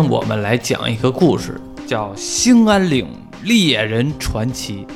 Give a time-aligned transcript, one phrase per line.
[0.00, 3.08] 天我们来讲一个故事，叫《兴安岭
[3.42, 4.86] 猎人传奇》。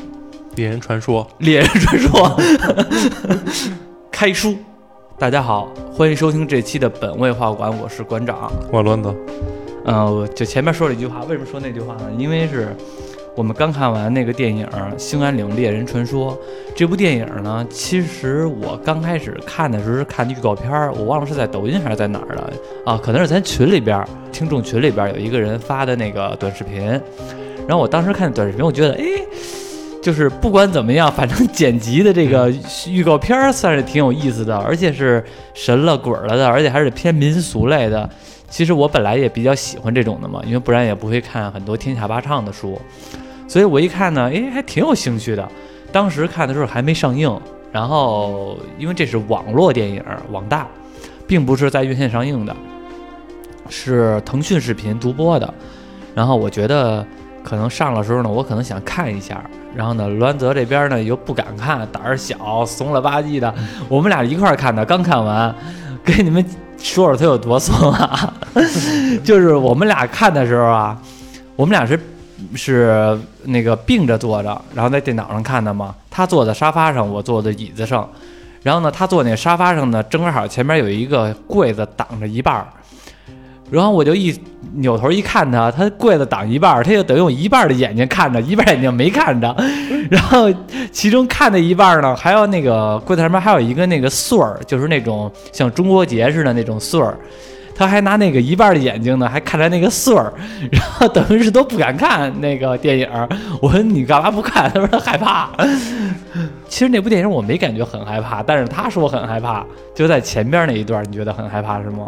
[0.55, 2.41] 猎人传说，猎人传说，
[4.13, 4.57] 开书。
[5.19, 8.53] 大家好，欢迎收听这期的本位画馆，我是馆长。
[8.71, 9.13] 我轮子，
[9.87, 12.03] 嗯，就前面说了一句话，为什么说那句话呢？
[12.17, 12.73] 因为是
[13.35, 14.67] 我们刚看完那个电影
[14.99, 16.33] 《兴安岭猎人传说》
[16.77, 22.53] 这部电影呢，其实我刚开始看的时候是看预告片儿，我忘了是在抖音还是在哪儿了
[22.85, 23.01] 啊？
[23.03, 26.83] 可能是咱群里边听众群里边有一个人发的那个短视频，
[27.67, 29.05] 然后我当时看短视频，我觉得哎。
[30.03, 32.53] 就是不管怎么样，反正剪辑的这个
[32.89, 35.25] 预告片儿算是挺有意思的，而且是
[35.55, 38.11] 神了鬼了的，而且还是偏民俗类的。
[38.53, 42.79] 其实我本来也比较喜欢这种的嘛，因为不然也不会看很多天下八唱的书。
[43.49, 45.49] 所以我一看呢，哎，还挺有兴趣的。
[45.91, 47.35] 当时看的时候还没上映，
[47.73, 50.67] 然后因为这是网络电影，网大，
[51.27, 52.55] 并不是在院线上映的，
[53.71, 55.55] 是腾讯视频独播的。
[56.15, 57.07] 然后我觉得
[57.43, 59.43] 可能上的时候呢，我可能想看一下。
[59.75, 63.55] 然后呢，栾泽这边呢又不敢看，胆儿小，怂了吧唧的。
[63.89, 65.55] 我们俩一块儿看的，刚看完，
[66.05, 66.45] 给你们
[66.83, 68.35] 说说他有多怂啊！
[69.25, 70.99] 就是我们俩看的时候啊，
[71.57, 71.99] 我们俩是
[72.55, 75.95] 是那个并着坐着，然后在电脑上看的嘛。
[76.11, 78.09] 他坐在沙发上，我坐在椅子上。
[78.63, 82.67] 然后呢，他坐那沙发上呢，正好前面有一个柜子挡着一半儿。
[83.73, 84.39] 然后我就一
[84.75, 89.55] 扭头一看他，他柜子挡一半，他就等于用一半的眼睛看着，一半眼睛没看着。
[90.11, 90.53] 然后
[90.91, 97.17] 其中看的一半呢，还有那个柜子上面还有一个那个穗儿，就是那种像中国结似的那种穗儿。
[97.75, 100.31] 他还拿那个一半的眼睛呢，还看着那个穗儿，
[100.71, 103.09] 然后等于是都不敢看那个电影。
[103.63, 104.69] 我说你干嘛不看？
[104.75, 105.49] 他说他害怕。
[106.69, 112.07] 其实那部电影我没感觉很害怕，但是他说很害怕，就在前边那一段，你觉得很害怕是吗？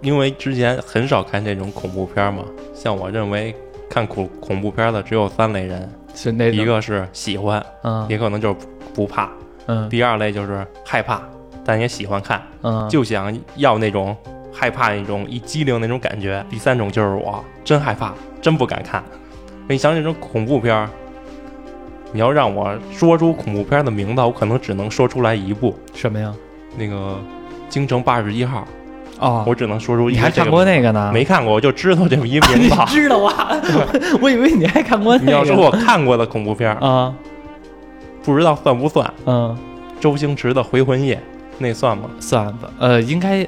[0.00, 2.44] 因为之前很少看这种恐怖片嘛，
[2.74, 3.54] 像我认为
[3.90, 8.56] 看恐恐怖片的只有三类人，是那一个是喜欢，嗯，也可能就是
[8.94, 9.30] 不怕，
[9.66, 11.20] 嗯，第二类就是害怕，
[11.64, 14.16] 但也喜欢看，嗯，就想要那种
[14.52, 16.44] 害怕那种一激灵那种感觉。
[16.48, 19.02] 第三种就是我真害怕，真不敢看。
[19.68, 20.88] 你像这种恐怖片，
[22.12, 26.32] 你要让我说出恐怖片的名字，我可能只能说出来一部，什么呀？
[26.76, 26.94] 那个
[27.68, 28.60] 《京城八十一号》。
[29.18, 30.08] 哦，我只能说出。
[30.10, 31.10] 你还看过那个呢？
[31.12, 32.76] 没看过，我就知道这么一名字。
[32.86, 33.48] 知道啊？
[34.20, 35.26] 我以为你还看过那个。
[35.26, 37.14] 你要说我看过的恐怖片啊，
[38.22, 39.12] 不知道算不算？
[39.26, 39.56] 嗯，
[40.00, 41.16] 周星驰的《回魂夜》
[41.58, 42.04] 那算吗？
[42.20, 42.70] 算吧。
[42.78, 43.44] 呃，应该，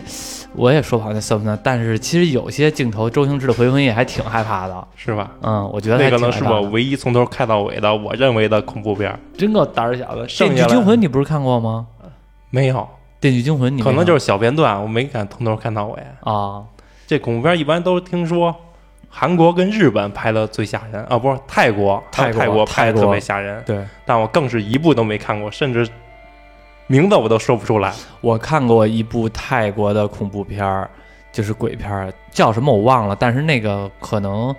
[0.55, 1.57] 我也说不好那算不算。
[1.63, 5.31] 但是其实有些镜头，周星驰的《回魂夜》还挺害怕的，是吧？
[5.43, 9.17] 嗯，我觉得那个能是我唯一从头看到尾的，我认为的恐怖片。
[9.37, 10.27] 真够胆儿小的。
[10.39, 11.87] 《电锯惊魂》你不是看过吗？
[12.51, 12.77] 没有。
[13.21, 16.65] 《电锯惊魂》你可能就是小片段，我没敢从头看到尾啊。
[17.07, 18.55] 这恐怖片一般都听说
[19.09, 23.63] 韩国跟日本拍的最吓人啊，不是泰国，泰国拍的特别吓人。
[23.67, 25.87] 对，但我更是一部都没看过，甚至
[26.87, 27.93] 名字我都说不出来。
[28.23, 30.89] 我看过一部泰国的恐怖片，
[31.31, 34.55] 就是鬼片，叫什么我忘了，但是那个可能，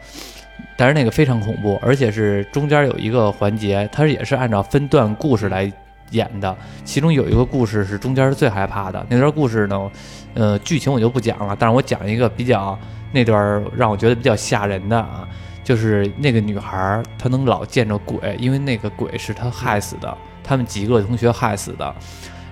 [0.78, 5.72] 但是那个非常恐怖，而且是中间有一个环节，它也是按照分段故事来。
[6.12, 6.56] 演的，
[6.86, 9.92] 其中有一个故事是中间是最害怕的那段故事呢，
[10.34, 12.78] 呃，剧情我就不讲了，但是我讲一个比较
[13.12, 15.28] 那段让我觉得比较吓人的啊，
[15.64, 21.96] 就是那个女孩她能老见着鬼，因为那个鬼是她害死的，他们几个同学害死的，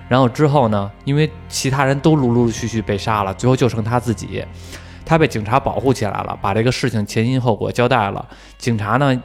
[0.08, 4.44] 然后之后呢，因为其他人都陆陆续续被杀了，最后就剩她自己，
[5.04, 8.26] 她被警察保护起来了，把这个事情前因后果交代了，
[8.58, 9.22] 警察呢。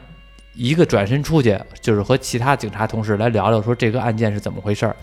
[0.56, 4.96] 一个转身出去，就是和其他警察同事来聊聊，说这个案件是怎么回事儿。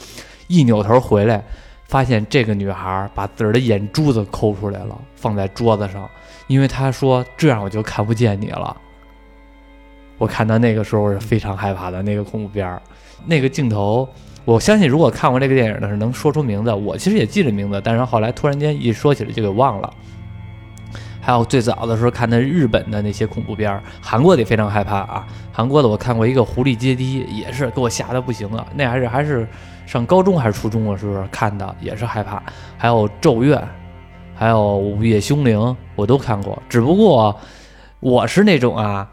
[0.47, 1.43] 一扭头回来，
[1.87, 6.09] 发现这个女孩把自个儿的眼珠子抠出来了，放在桌子上，
[6.47, 8.75] 因为她说这样我就看不见你了。
[10.17, 12.81] 我看到那个时候是非常害怕的那个恐怖片儿，
[13.25, 14.07] 那个镜头，
[14.45, 16.73] 我相信如果看过这个电影的是能说出名字。
[16.73, 19.93] 我其实也记着名字，但是后来突然间一说起来就给忘了。
[21.25, 25.25] 还有最早的时候看的日本的那些恐怖片儿，韩国的也非常害怕啊。
[25.53, 28.67] 韩国的我看过一个《狐狸阶梯》，也是给我吓得不行了。
[28.75, 29.47] 那还是还是
[29.85, 32.43] 上高中还是初中的时候看的，也是害怕。
[32.77, 33.57] 还有《咒怨》，
[34.35, 35.57] 还有《午夜凶铃》，
[35.95, 36.61] 我都看过。
[36.67, 37.39] 只不过
[38.01, 39.09] 我是那种啊，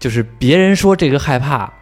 [0.00, 1.72] 就是别人说这个害怕，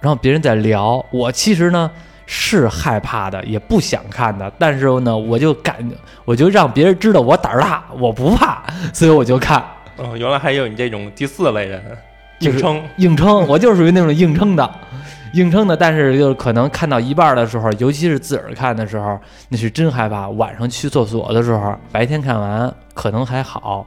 [0.00, 1.90] 然后别人在聊，我其实呢。
[2.26, 5.76] 是害怕的，也不想看的，但是呢，我就敢，
[6.24, 8.62] 我就让别人知道我胆儿大，我不怕，
[8.92, 9.64] 所以我就看。
[9.96, 11.82] 哦，原来还有你这种第四类人，
[12.40, 14.70] 硬撑，硬撑， 我就属于那种硬撑的，
[15.32, 15.76] 硬撑的。
[15.76, 19.18] 但是就可能看到一半的时候，尤其是自个儿看的时候，
[19.48, 20.28] 那是真害怕。
[20.28, 23.86] 晚上去厕所的时候，白天看完可能还好，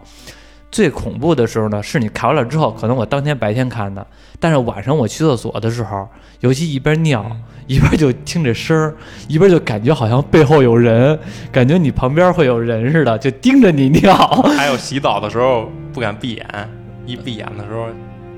[0.71, 4.05] 最恐怖的时候呢，是你看完了之后，可能我当天白天看的，
[4.39, 6.07] 但是晚上我去厕所的时候，
[6.41, 7.25] 尤其一边尿
[7.67, 8.95] 一边就听着声儿，
[9.27, 11.17] 一边就感觉好像背后有人，
[11.51, 14.15] 感觉你旁边会有人似的，就盯着你尿。
[14.57, 16.69] 还有洗澡的时候不敢闭眼，
[17.05, 17.87] 一闭眼的时候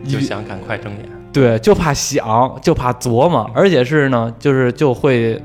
[0.07, 1.09] 就 想赶快睁眼。
[1.33, 5.41] 对，就怕想，就怕琢磨，而且是呢，就是就会，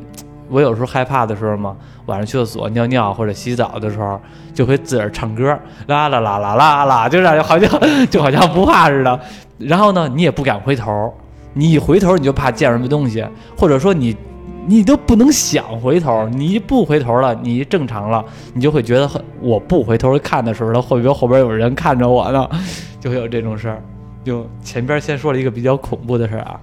[0.49, 1.77] 我有时候害怕的时候嘛，
[2.07, 4.21] 晚上去厕所尿尿或者洗澡的时候，
[4.55, 7.69] 就会自个儿唱歌，啦啦啦啦啦啦，就让好像
[8.11, 9.21] 就好像不怕似的。
[9.59, 11.13] 然后呢，你也不敢回头，
[11.55, 13.27] 你一回头你就怕见什么东西，
[13.57, 14.17] 或者说你
[14.67, 22.49] 你都不能想回头，你一不回头了，你一正常了，你就会觉得很，我不回头看的时候，他会不会后边有人看着我呢？
[23.01, 23.83] 就会有这种事儿。
[24.25, 26.61] 就前边先说了一个比较恐怖的事儿啊，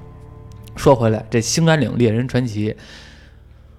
[0.75, 2.71] 说回来，这《兴安岭猎人传奇》，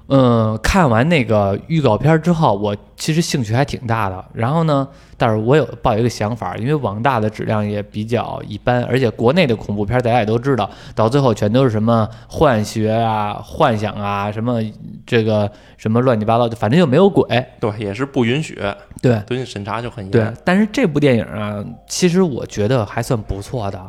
[0.09, 4.25] 嗯，看完那个预告片之后，我其实兴趣还挺大的。
[4.35, 4.87] 然后呢，
[5.17, 14.61] 但是我有抱一个想法，因为网大的质量也比较一般，而且国内的恐怖片大家也都知道，到最后全都是什么幻学啊、幻想啊，什么
[15.06, 17.27] 这个什么乱七八糟，反正就没有鬼。
[17.59, 18.61] 对，也是不允许，
[19.00, 20.11] 对，对你审查就很严。
[20.11, 23.81] 对，但是这部电影啊，其实我觉得还算不错的，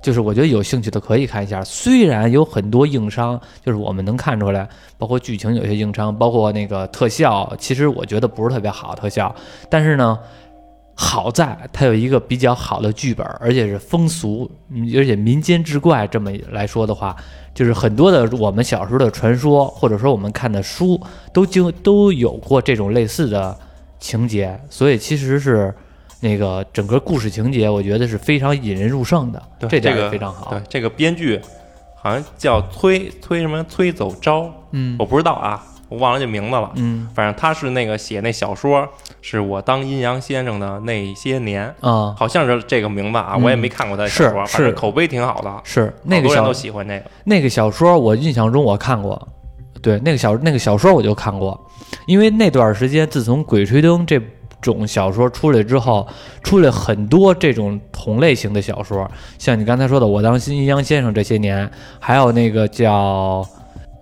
[0.00, 1.62] 就是我觉得有兴趣的可以看一下。
[1.64, 9.34] 虽然有很多硬伤，就是我们能看出来，包括剧情有些硬伤，包括那个特效，其实我觉得不是特别好特效。
[9.68, 10.18] 但是呢，
[10.94, 14.50] 好在它有一个比较好的剧本，而且是风俗，
[14.96, 17.14] 而且民间志怪这么来说的话，
[17.54, 21.00] 就是很多的我们小时候的传说，或者说我们看的书，
[21.32, 23.56] 都经都有过这种类似的
[23.98, 25.74] 情节，所以其实是
[26.20, 30.50] 那个整个故事情节，我觉得是非常引人入胜的，对这点这个也非常好。
[30.50, 31.40] 对，这个编剧
[31.94, 36.70] 好像叫崔崔什么崔走昭，嗯我不知道啊，我忘了这名字了。
[36.74, 38.88] 嗯反正他是那个写那小说，
[39.20, 47.04] 是我当阴阳先生的那些年，啊，好像是这个名字啊，嗯我也没看过他的小说，是反正口碑挺好的，是那个人都喜欢那个。
[47.24, 49.28] 那个小说，我印象中我看过，
[49.80, 51.58] 对，那个小那个小说我就看过，
[52.06, 54.20] 因为那段时间自从《鬼吹灯》这
[54.60, 56.06] 种小说出来之后，
[56.42, 63.46] 出来很多这种同类型的小说，像你刚才说的《我当阴阳先生》这些年，还有那个叫。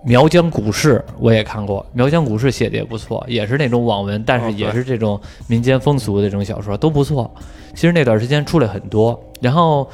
[0.04, 7.28] 苗疆古事我也看过，苗疆古事写的也不错，也是那种网文，但是也是这种民间风俗的这种小说都不错。
[7.74, 9.90] 其实那段时间出来很多，然后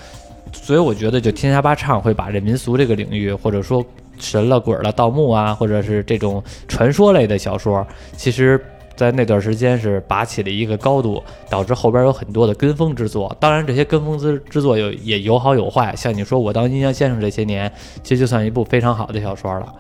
[0.53, 3.83] 所以我觉得就天下八唱会把这民俗这个领域，或者说
[4.19, 8.63] 神了鬼了、盗墓啊，或者是这种传说类的小说，其实。
[8.97, 13.35] 在那段时间是拔起了一个高度，导致后边有很多的跟风之作。
[13.41, 15.95] 当然，这些跟风之之作有也有好有坏。
[15.97, 17.73] 像你说我当阴阳先生这些年，
[18.03, 19.75] 其实就算一部非常好的小说了。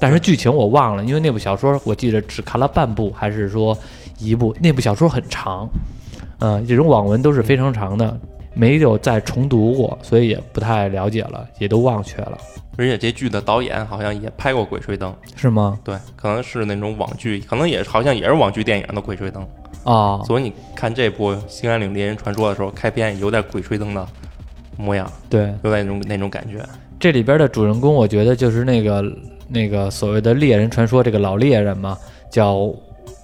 [0.00, 3.76] 但是剧情我忘了，因为那部小说我记得只看了半部，还是说
[4.18, 4.54] 一部？
[4.60, 5.68] 那部小说很长，
[6.40, 8.18] 嗯、这种网文都是非常长的，
[8.52, 12.36] 没有再重读过，所以也不太了解了，也都忘却了，
[12.76, 15.78] 而且这剧的导演好像也拍过《鬼吹灯》，是吗？
[15.84, 19.42] 对，可能是那种网剧，可能也好像也是网剧电影的《鬼吹灯》。
[19.84, 24.06] 哦，所以你看这部《兴安岭猎人传说》的时候，开篇有点《鬼吹灯》的
[24.76, 26.64] 模样，对，有点那种那种感觉。
[27.00, 29.04] 这里边的主人公，我觉得就是那个
[29.48, 31.98] 那个所谓的猎人传说这个老猎人嘛，
[32.30, 32.72] 叫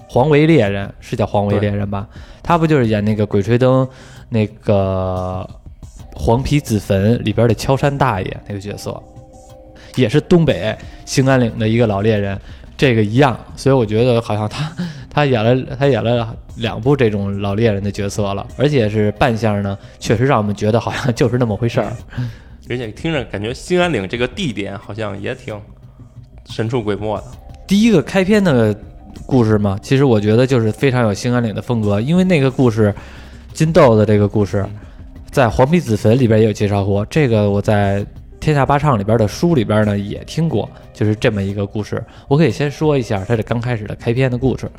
[0.08, 2.08] 黄维猎人，是叫黄维猎人吧？
[2.42, 3.86] 他不就是演那个《鬼吹灯》
[4.28, 5.48] 那个
[6.12, 9.00] 黄皮子坟里边的敲山大爷那个角色，
[9.98, 12.38] 也是东北兴安岭的一个老猎人，
[12.76, 13.38] 这个一样。
[13.56, 14.72] 所以我觉得好像他
[15.10, 21.92] 他演了他演了两部这种老猎人的角色了，而且是扮相呢，确实让我们觉得好像就是那么回事儿。
[22.70, 25.58] 而且听着感觉兴安岭这个地点好像也挺
[26.50, 27.24] 神出鬼没的。
[27.66, 28.74] 第一个开篇的
[29.24, 32.94] 故事嘛，其实我觉得就是非常有兴安岭的风格，因为那个故事，
[33.54, 34.66] 金豆的这个故事，
[35.30, 37.04] 在黄皮子坟里边也有介绍过。
[37.06, 38.04] 这个我在
[38.40, 42.02] 天下八唱里边的书里边呢也听过，就是这么一个故事。
[42.28, 44.70] 我可以先说一下它这刚开始的开篇的故事。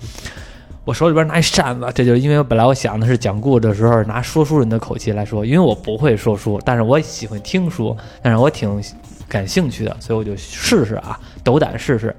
[0.85, 8.81] 我手里边拿一扇子，这就是因为本来我想的是讲故事的时候拿说书人的口气来说，因为我不会说书，但是我喜欢听书，但是我挺
[9.27, 12.15] 感兴趣的，所以我就试试啊，斗胆试试。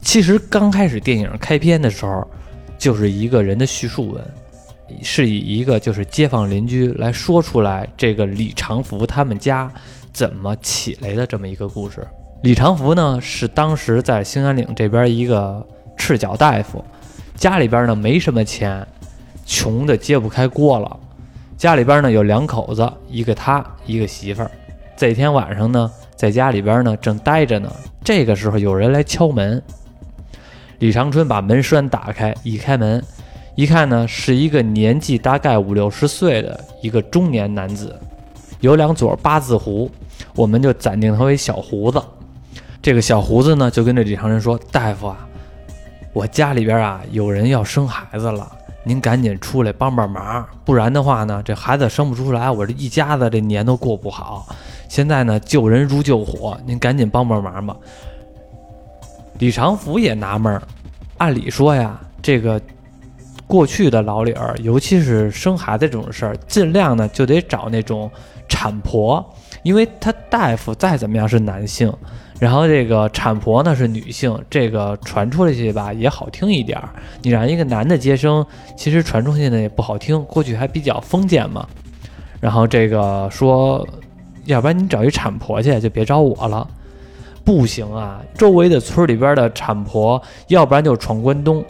[0.00, 2.26] 其实刚开始电影开篇的时候，
[2.76, 4.24] 就是一个人的叙述文，
[5.02, 9.70] 是以一个就是街坊邻居来说出来这个李长福他们家
[10.14, 12.06] 怎么起来的这么一个故事。
[12.44, 15.66] 李长福呢是当时在兴安岭这边一个
[15.96, 16.82] 赤脚大夫，
[17.34, 18.86] 家里边呢没什么钱，
[19.44, 20.96] 穷的揭不开锅了。
[21.56, 24.50] 家里边呢有两口子，一个他，一个媳妇儿。
[24.96, 27.72] 这天晚上呢，在家里边呢正待着呢，
[28.04, 29.60] 这个时候有人来敲门。
[30.78, 33.02] 李长春把门栓打开，一开门，
[33.54, 37.98] 一看呢是一个年纪大概五六十岁的一个中年男子，
[38.64, 39.90] 有两撮八字胡，
[40.34, 42.02] 我们就暂定他为小胡子。
[42.80, 45.28] 这个小胡子呢就跟这李长仁说：“大夫啊，
[46.14, 48.50] 我家里边啊有人要生孩子了，
[48.82, 54.46] 您赶紧出来帮帮忙，不然的话呢这孩子生不出来，我这一家子这年都过不好。
[54.88, 57.76] 现在呢救人如救火，您赶紧帮帮忙吧。”
[59.40, 60.62] 李长福也纳闷儿，
[61.18, 62.58] 按理说呀，这个
[63.46, 68.10] 过去的老理儿，尤其是生孩子这种事儿，尽量呢就得找那种
[68.54, 69.34] 产婆，
[69.64, 71.92] 因为他大夫再怎么样是男性，
[72.38, 76.88] 然后这个产婆呢是女性，这个传出去吧也好听一点儿。
[77.22, 78.46] 你让一个男的接生，
[78.76, 81.66] 其实传出去呢也不好听，过去还比较封建嘛。
[82.40, 83.84] 然后这个说，
[84.44, 86.64] 要不然你找一产婆去，就别找我了。
[87.44, 88.22] 不行啊！
[88.38, 91.62] 周围的村里边的产婆，要不然就闯关东，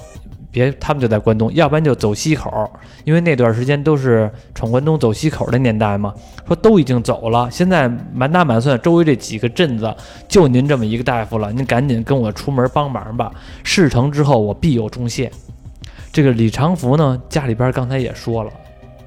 [0.55, 2.71] 别他们就在关东；要不然就走西口，
[3.05, 6.15] 因为那段时间都是闯关东走西口的年代嘛。
[6.47, 9.93] 说都已经走了，现在满打满算周围这几个镇子
[10.29, 13.33] 就您这么一个大夫了，您赶紧跟我出门帮忙吧。
[13.65, 15.31] 事成之后，我必有重谢。
[16.13, 18.51] 这个李长福呢，家里边刚才也说了，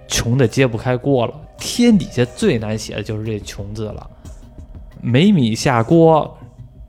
[0.07, 4.05] 穷的揭不开锅了，天底下最难写的就是这穷字了，
[5.01, 6.37] 没米下锅。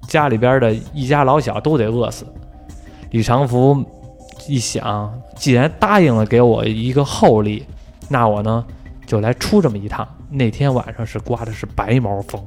[0.08, 2.24] 家里边的一家老小都得饿死。
[3.10, 3.84] 李长福
[4.48, 7.66] 一想，既然答应了给我一个厚礼，
[8.08, 8.64] 那我呢
[9.06, 10.08] 就来出这么一趟。
[10.30, 12.42] 那天晚上是刮的是白毛风，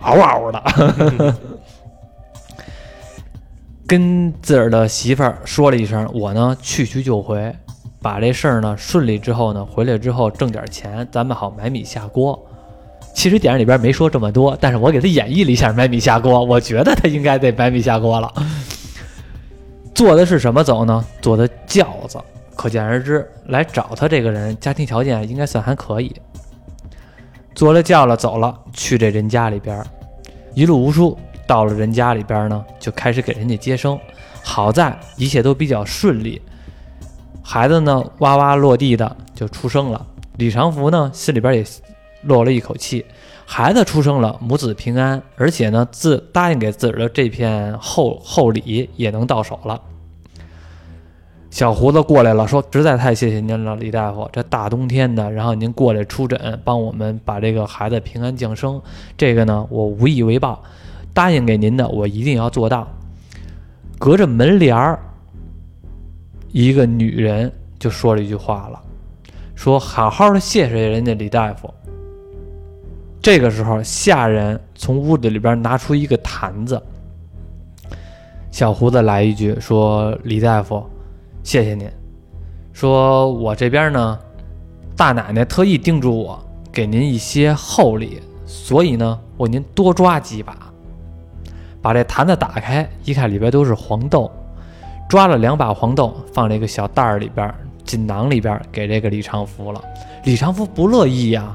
[0.00, 1.34] 嗷嗷的，
[3.86, 7.54] 跟自个儿的媳妇儿说了一声，我呢去去就回，
[8.00, 12.38] 把这事儿呢顺利之后呢，回来之后挣点钱，咱们好买米下锅。
[13.14, 18.32] 其实电影里边没说这么多，但是我给他演绎了一下买米下锅，我觉得他应该得买米下锅了。
[20.00, 21.04] 坐的是什么走呢？
[21.20, 22.18] 坐的轿子，
[22.56, 26.10] 可见而知，来找他这个人家庭条件应该算还可以。
[27.54, 29.84] 坐了轿了走了，去这人家里边，
[30.54, 34.00] 一路无书，到了人家里边呢，就开始给人家接生。
[34.42, 36.40] 好在一切都比较顺利，
[37.42, 40.06] 孩子呢哇哇落地的就出生了。
[40.38, 41.64] 李长福呢心里边也。
[42.22, 43.04] 落了一口气，
[43.44, 49.80] 孩子出生了，母子平安，而且呢，自答应给自个儿的这片厚厚礼也能到手了。
[51.50, 58.80] 小胡子过来了，说：“实在太谢谢您了，李大夫，这大冬天的，然后您过来出诊，帮我们把这个孩子平安降生，
[59.16, 60.62] 这个呢，我无以为报，
[61.12, 62.86] 答应给您的，我一定要做到。”
[63.98, 65.00] 隔着门帘儿，
[66.52, 68.80] 一个女人就说了一句话了，
[69.56, 71.68] 说：“好好的谢谢人家李大夫。”
[73.22, 76.82] 这个时候，下人从屋子里边拿出一个坛子。
[78.50, 80.82] 小胡子来一句说：“李大夫，
[81.42, 81.86] 谢谢您。
[82.72, 84.18] 说我这边呢，
[84.96, 90.56] 大奶奶特意叮嘱我给您一些厚礼，所以呢，我您多抓几把。
[91.82, 94.30] 把这坛子打开，一看里边都是黄豆，
[95.10, 99.82] 抓了两把黄豆，放这个小袋儿里边、锦囊里边，给这个李长福了。
[100.24, 101.54] 李长福不乐意呀。”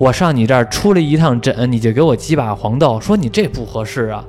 [0.00, 4.24] 我上你这儿出了一趟诊，你就给我几把黄豆，说你这不合适啊。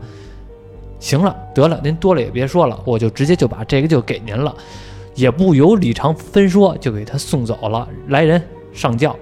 [1.00, 4.54] 行了，得了，您多了也别说了，我就直接就把这个就给您了，
[5.16, 7.88] 也不由李长福分说，就给他送走了。
[8.10, 9.16] 来人，上轿。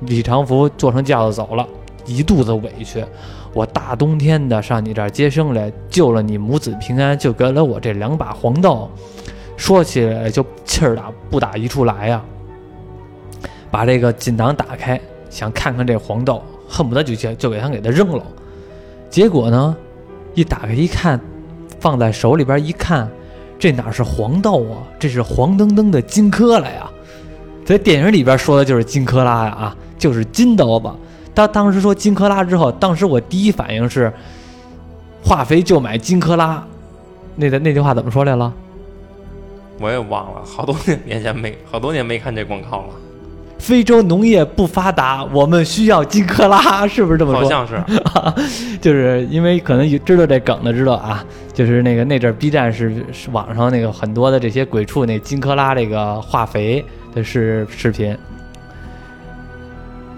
[0.00, 1.68] 李长福坐上轿子走了，
[2.06, 3.04] 一肚子委屈。
[3.52, 8.90] 我大冬天的上你这儿接生来，救了你母子平安，就给了我这两把黄豆，
[9.54, 12.24] 说起来就气儿打不打一处来呀。
[13.70, 15.00] 把这个锦囊打开，
[15.30, 18.22] 想看看这黄豆，恨不得就就就给他给他扔了。
[19.08, 19.74] 结果呢，
[20.34, 21.18] 一打开一看，
[21.78, 23.08] 放在手里边一看，
[23.58, 24.82] 这哪是黄豆啊？
[24.98, 26.90] 这是黄澄澄的金坷拉呀！
[27.64, 30.90] 在电影里边说的就是金坷拉呀，啊，就是金豆子。
[31.34, 34.12] 他当时说金坷拉之后，当时我第一反应是，
[35.24, 36.62] 化肥就买金坷拉。
[37.36, 38.52] 那的那句话怎么说来了？
[39.78, 42.88] 我也忘了，好多年年前没，好多年没看这广告了。
[43.60, 47.42] 非洲农业不发达，我们需要金克拉，是不是这么说？
[47.42, 47.80] 好像是，
[48.80, 58.16] 就是因为可能知道这梗的知道啊，就是那个那阵 B 站是是网上那个很多的这些鬼畜那金克拉这个化肥的视视频，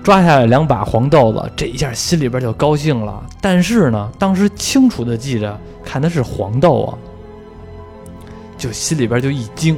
[0.05, 3.23] 抓下来两把黄豆子，这一下心里边就高兴了。
[3.41, 6.95] 但是呢，当时清楚的记着看的是黄豆啊，
[8.57, 9.77] 就心里边就一惊，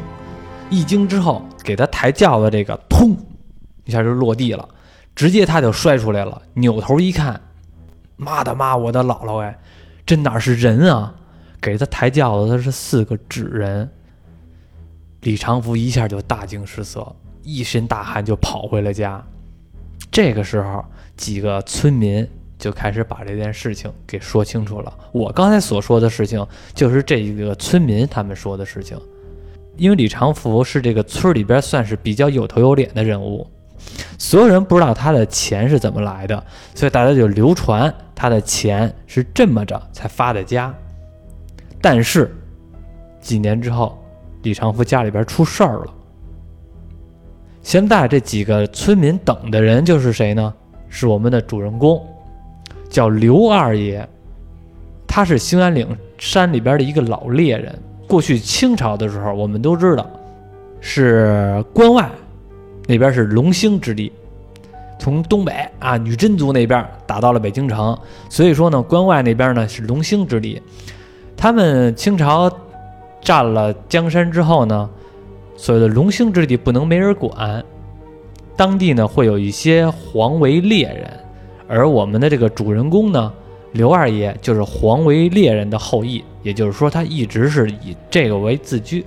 [0.68, 2.94] 一惊之后给他抬轿子这个通。
[3.85, 4.69] 一下就落地了，
[5.14, 6.41] 直接他就摔出来了。
[6.55, 7.41] 扭头一看，
[8.17, 9.59] 妈的妈，我的姥姥哎，
[10.05, 11.14] 这哪是人啊？
[11.61, 13.88] 给他抬轿子的是四个纸人。
[15.21, 19.25] 李长福一下就大惊失色，一身大汗就跑回了家。
[20.11, 20.85] 这个时候，
[21.17, 24.93] 几个村民就开始把这件事情给说清楚了。
[25.12, 29.00] 我刚才所说的事情，就是这个村民他们说的事情。
[29.76, 33.50] 因为李长福是这个村里边算是比较有头有脸的人物，
[34.19, 40.75] 所有人不知道他的钱是怎么来的，所以大家就流传他的钱是这么着才发的家。
[41.81, 42.35] 但是
[43.21, 43.99] 几年之后，
[44.43, 45.95] 李长福家里边出事儿了。
[47.62, 50.53] 现在这几个村民等的人就是谁呢？
[50.88, 52.07] 是我们的主人公，
[52.88, 54.07] 叫刘二爷，
[55.07, 55.88] 他是兴安岭
[56.19, 57.76] 山里边的一个老猎人。
[58.07, 60.09] 过去清朝的时候，我们都知道
[60.81, 62.09] 是关外
[62.87, 64.12] 那边是龙兴之地，
[64.99, 67.99] 从东北啊女真族那边打到了北京城，
[68.29, 70.61] 所以说呢，关外那边呢是龙兴之地。
[71.37, 72.50] 他们清朝
[73.21, 74.88] 占了江山之后呢。
[75.57, 77.64] 所谓的龙兴之地不能没人管，
[78.57, 81.09] 当地呢会有一些黄维猎人，
[81.69, 83.33] 而我们的这个主人公呢，
[83.71, 89.07] 刘二爷就是黄维猎人的后裔，也就是说他一直是以这个为自居。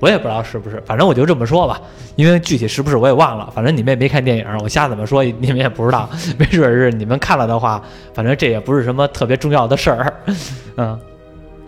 [0.00, 1.80] 我也不知道是不是，反正我就这么说吧，
[2.16, 3.50] 因为具体是不是我也忘了。
[3.54, 7.82] 反正你们也没看电影，我瞎怎么说 你们也不知道，没准是你们看了的话，
[8.14, 10.14] 反正这也不是什么特别重要的事儿，
[10.76, 10.98] 嗯。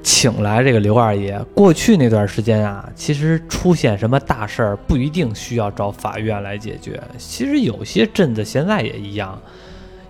[0.00, 1.38] 请来这个刘二爷。
[1.52, 6.98] 过去那段时间啊，其实出现什么大事儿不一定需要找法院来解决。
[7.18, 9.38] 其实有些镇子现在也一样，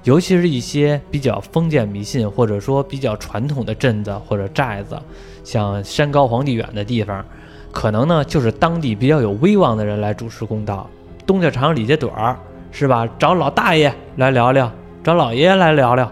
[0.05, 4.97] 尤其是一些比较封建迷信或者说比较传统的镇子或者寨子，
[5.43, 7.25] 像山高皇帝远的地方，
[7.73, 10.89] 可能呢就是当地比较有威望的人来主持公道。
[11.27, 12.37] 东家长李家短儿
[12.71, 13.09] 是吧？
[13.19, 14.71] 找老大爷来聊聊，
[15.03, 16.11] 找老爷爷来聊聊。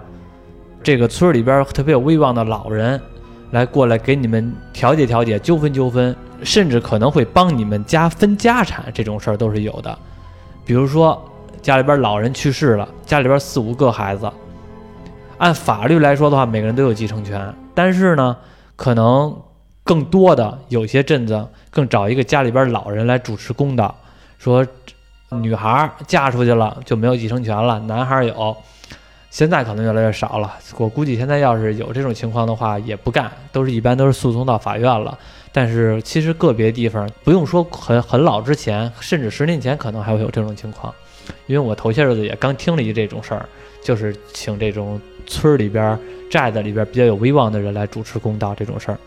[0.83, 3.00] 这个村里边特别有威望的老人。
[3.52, 9.98] 来过来给你们调解调解纠纷纠纷，甚至可能会帮你们家分家产，这种事儿都是有的。
[10.64, 11.24] 比如说
[11.62, 14.28] 家里边老人去世了，家里边四五个孩子，
[15.38, 17.54] 按法律来说的话，每个人都有继承权。
[17.72, 18.37] 但是呢，
[18.74, 19.35] 可能
[19.87, 23.96] 更多的有些镇子更找一个家里边老人来主持公道，
[24.37, 24.66] 说
[25.31, 28.55] 女孩嫁出去了就没有继承权了，男孩有。
[29.31, 35.16] 现在可能越来越少了，我估计现在要是有这种情况的话，也不干，都是一般都是诉讼到法院了。
[35.53, 40.92] 但是其实个别地方不用说很很老之前，甚至十年前可能还会有这种情况，
[41.46, 43.46] 因为我头些日子也刚听了一这种事儿，
[43.83, 45.99] 就是请这种村里边
[46.31, 48.99] 寨子里边比较有威望的人来主持公道这种事儿。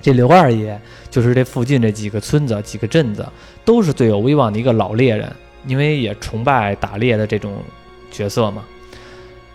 [0.00, 0.80] 这刘二爷
[1.10, 3.26] 就是这附近这几个村子、几个镇子
[3.64, 5.30] 都是最有威望的一个老猎人，
[5.66, 7.62] 因为也崇拜打猎的这种
[8.10, 8.64] 角色嘛。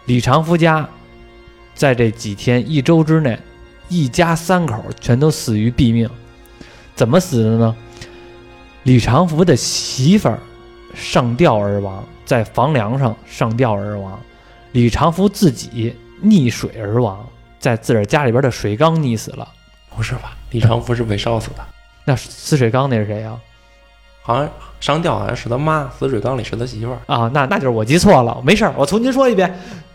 [0.06, 0.88] 李长福家，
[1.73, 3.39] 在这几天一周之内，
[3.88, 6.10] 一家三口全都死于毙命。
[6.93, 7.75] 怎么死的呢？
[8.84, 10.39] 李长福的媳妇儿
[10.93, 14.19] 上吊而亡，在房梁上上吊而亡；
[14.73, 17.25] 李长福自己溺水而亡，
[17.60, 19.47] 在自个儿家里边的水缸溺死了。
[19.95, 20.34] 不是吧？
[20.51, 21.63] 李长福是被烧死的？
[22.06, 23.32] 那死水缸那是谁呀？
[24.21, 27.29] 好像上吊好像是他妈，死水缸里是他媳妇儿啊。
[27.34, 29.53] 那那就是我记错了，没事儿，我重新说一遍。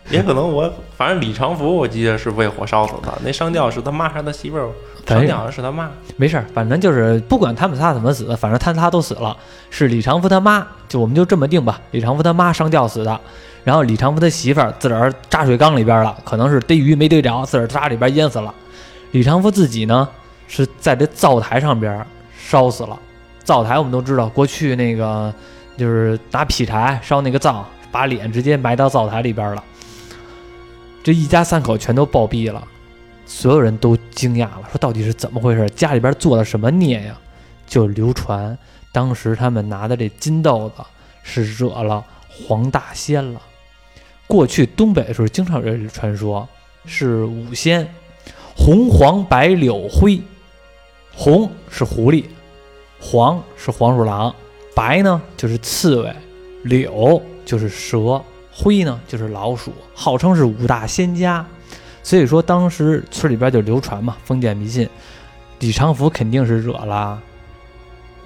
[0.09, 4.69] 也可能我反正李长福我记得是被火烧死的，那上吊是他妈还是他媳妇儿？
[5.05, 5.89] 上吊好像是他妈。
[6.15, 9.35] 没事儿，反正就是不管他们仨怎么死，反正他仨都死了。
[9.69, 11.79] 是李长福他妈，就我们就这么定吧。
[11.91, 13.19] 李长福他妈上吊死的，
[13.63, 18.53] 然后李长福他媳妇儿自个儿扎水缸里边了，可能是逮鱼没逮着，自个儿扎里边淹死了。
[19.11, 20.07] 李长福自己呢
[20.47, 22.05] 是在这灶台上边
[22.37, 22.99] 烧死了。
[23.43, 25.33] 灶台我们都知道，过去那个
[25.77, 29.63] 就是拿劈柴烧那个灶，把脸直接埋到灶台里边了。
[31.01, 32.67] 这一家三口全都暴毙了，
[33.25, 35.67] 所有人都惊讶了，说到底是怎么回事？
[35.71, 37.17] 家里边做了什么孽呀？
[37.65, 38.57] 就流传
[38.91, 40.83] 当时他们拿的这金豆子
[41.23, 43.41] 是惹了黄大仙了。
[44.27, 46.47] 过去东北的时候经常有传说，
[46.85, 47.87] 是五仙：
[48.55, 50.21] 红、黄、白、柳、灰。
[51.15, 52.25] 红是狐狸，
[52.99, 54.33] 黄是黄鼠狼，
[54.73, 56.15] 白呢就是刺猬，
[56.63, 58.21] 柳就是蛇。
[58.51, 61.45] 灰呢，就是老鼠，号称是五大仙家，
[62.03, 64.89] 所以说当时村里边就流传嘛，封建迷信，
[65.59, 67.21] 李长福肯定是惹了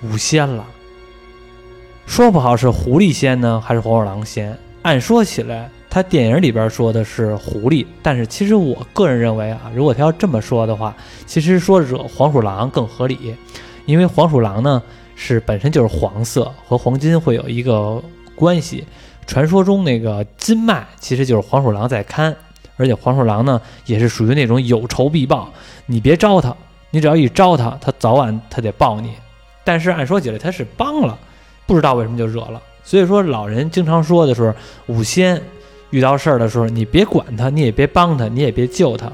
[0.01, 0.65] 五仙了，
[2.07, 4.57] 说不好是狐狸仙呢，还是黄鼠狼仙。
[4.81, 13.35] 按说起来，他电影里边说的是狐狸，但是其实我个人认为啊，如果他要这么说的话，其实说惹黄鼠狼更合理，
[13.85, 14.81] 因为黄鼠狼呢
[15.15, 18.01] 是本身就是黄色，和黄金会有一个
[18.33, 18.83] 关系。
[19.27, 22.35] 传说中那个金脉其实就是黄鼠狼在看，
[22.75, 25.53] 而且黄鼠狼呢也是属于那种有仇必报，
[25.85, 26.55] 你别招他，
[26.89, 29.11] 你只要一招他，他早晚他得报你。
[29.63, 31.15] 但是按说起来他是帮了，
[31.67, 32.59] 不知道为什么就惹了。
[32.83, 34.53] 所以说老人经常说的是，
[34.87, 35.39] 五仙
[35.93, 39.11] 遇到事儿的时候，你别管他，你也别帮他，你也别救他。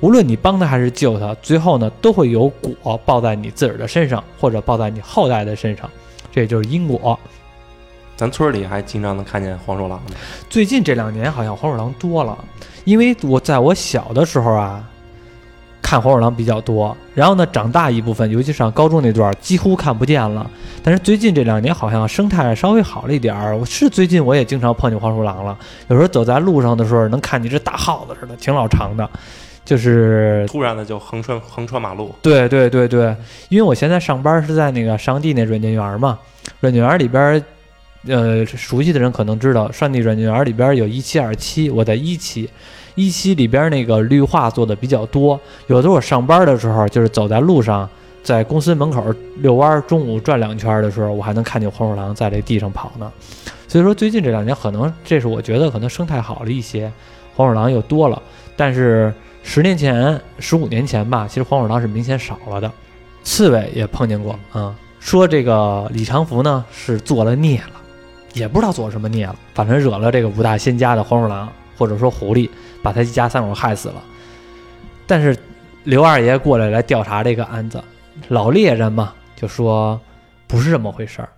[0.00, 5.88] 无论你帮他还是救他，最后呢都会有果报在你自个儿的身上，或者报在你后代的身上，
[6.32, 7.18] 这就是因果。
[8.16, 10.16] 咱村里还经常能看见黄鼠狼呢。
[10.48, 12.42] 最近这两年好像黄鼠狼多了，
[12.84, 14.82] 因为我在我小的时候啊，
[15.84, 16.96] 看黄鼠狼比较多。
[17.14, 20.50] 然后呢，长大一部分，尤其上高中那段，几乎看不见了。
[20.82, 23.54] 但是最近这两年好像生态稍微好了一点儿。
[23.54, 25.56] 我是最近我也经常碰见黄鼠狼了，
[25.88, 29.08] 有时候走在路上的时候，能看见一只大耗子似的，挺老长的，
[29.64, 33.14] 就是突然的就横穿横穿马路，对对对对，
[33.50, 36.18] 因为我现在上班是在那个上地那软件园嘛，
[36.60, 37.42] 软件园里边，
[38.08, 42.50] 呃，熟悉的人可能知道，上地软件园里边有一期、二期，我在一期，
[42.94, 47.88] 一期里边那个绿化做的比较多，有的时候我上班的时候，就是走在路上，
[48.22, 49.04] 在公司门口
[49.36, 53.12] 遛弯，中午转两圈的时候，我还能看见黄鼠狼在这地上跑呢。
[53.68, 56.92] 所以说，最近这两年可能这是我觉得可能生态好了一些，
[57.34, 58.22] 黄鼠狼又多了，
[58.56, 59.12] 但是。
[59.46, 62.72] 十年前、十五年前吧，其实黄鼠狼是明显少了的。
[63.24, 67.74] 刺猬也碰见过啊、说这个李长福呢是做了孽了，
[68.32, 72.48] 也不知道做什么孽了，反正惹了这个五大仙家的黄鼠狼或者说狐狸，
[72.82, 74.02] 把他一家三口害死了。
[75.06, 75.36] 但是
[75.84, 77.82] 刘二爷过来来调查这个案子，
[78.28, 80.00] 老猎人嘛就说
[80.46, 81.28] 不是这么回事儿。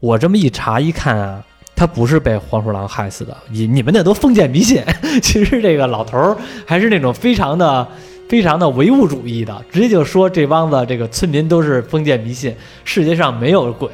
[0.00, 4.82] 我这么一查一看啊，他不是被黄鼠狼害死的，你你们那都封建迷信。
[5.22, 7.86] 其实这个老头儿还是那种非常的、
[8.28, 13.88] 非常的唯物主义的，直接就说这帮子这个村民都是封建迷信，世界上没有鬼。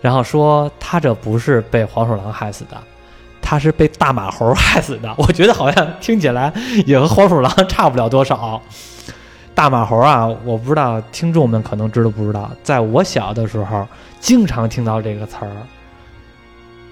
[0.00, 2.76] 然后说他这不是被黄鼠狼害死的，
[3.48, 5.10] 他是被大马猴害死的。
[5.16, 6.52] 我觉得好像听起来
[6.84, 8.60] 也和黄鼠狼差不了多少。
[9.54, 13.88] 大马猴啊，我不知道听众们可能知道不知道，在我小的时候
[14.20, 15.50] 经常听到这个词儿。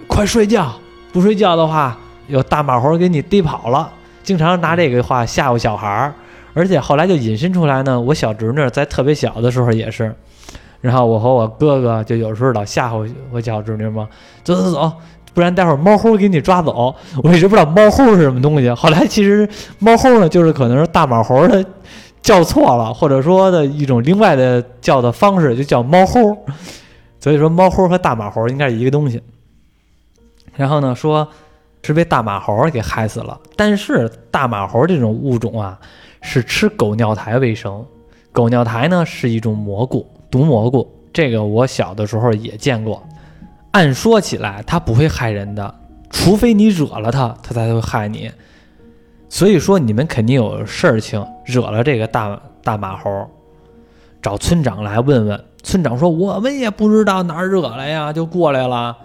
[0.06, 0.72] 快睡觉，
[1.12, 1.94] 不睡觉的话，
[2.26, 3.92] 有大马猴给你逮跑了。
[4.22, 6.14] 经常拿这个话吓唬小孩儿，
[6.54, 8.00] 而且后来就引申出来呢。
[8.00, 10.12] 我小侄女在特别小的时候也是，
[10.80, 14.08] 然后我和我哥哥就有时候老吓唬我小侄女嘛，
[14.42, 14.92] 走走走，
[15.36, 16.94] 不然待会儿猫猴给你抓走。
[17.22, 19.46] 我一直不知道猫猴是什么东西，后来其实
[19.78, 21.62] 猫猴呢，就是可能是大马猴的
[22.22, 26.34] 叫错了，或者说的一种另外的叫的方式，就叫猫猴。
[27.20, 29.20] 所以说猫猴和大马猴应该是一个东西。
[30.54, 31.28] 然后呢，说
[31.82, 33.38] 是被大马猴给害死了。
[33.56, 35.78] 但是大马猴这种物种啊，
[36.22, 37.84] 是吃狗尿苔为生。
[38.32, 40.90] 狗尿苔呢是一种蘑菇，毒蘑菇。
[41.12, 43.02] 这个我小的时候也见过。
[43.76, 45.74] 按说起来，它不会害人的，
[46.08, 48.30] 除非你惹了它，它才会害你。
[49.28, 53.28] 所以说，你们肯定有事情惹了这个大大马猴，
[54.22, 55.44] 找村长来问问。
[55.62, 58.96] 村长说：“我们也不知道哪儿惹了呀，就过来了。”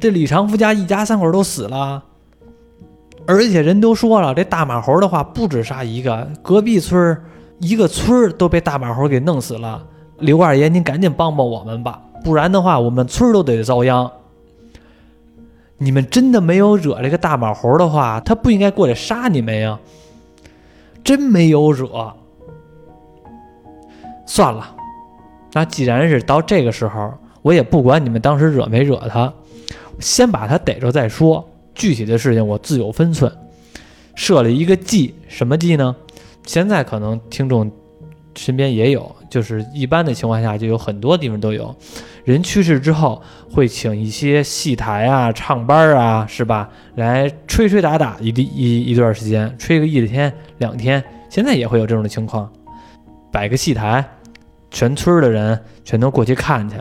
[0.00, 2.02] 这李长福家一家三口都死了，
[3.28, 7.22] 而且人都说了，这大马猴的话不止杀一个，隔壁村儿
[7.60, 9.86] 一个村儿都被大马猴给弄死了。
[10.18, 14.10] 刘二爷，您赶紧帮帮我们吧，不然的话，我们村儿都得遭殃。
[15.78, 19.78] 你们真的没有惹这个大马猴的话，他不应该过来杀你们呀。
[21.04, 22.12] 真没有惹，
[24.26, 24.74] 算了，
[25.52, 29.32] 那既然是到这个时候，我也不管你们当时惹没惹他。
[30.00, 33.32] 先把他逮着再说，具体的事情我自有分寸。
[34.14, 35.94] 设了一个计，什么计呢？
[36.44, 37.70] 现在可能听众
[38.36, 41.74] 身边也有，就是一般的情况下就有很多地方都有。
[42.24, 46.68] 人去世之后，会请一些戏台啊、唱班啊，是吧？
[46.96, 51.02] 来吹吹打打一一一段时间，吹个一天两天。
[51.28, 52.50] 现在也会有这种情况，
[53.30, 54.04] 摆个戏台，
[54.70, 56.76] 全村的人全都过去看去。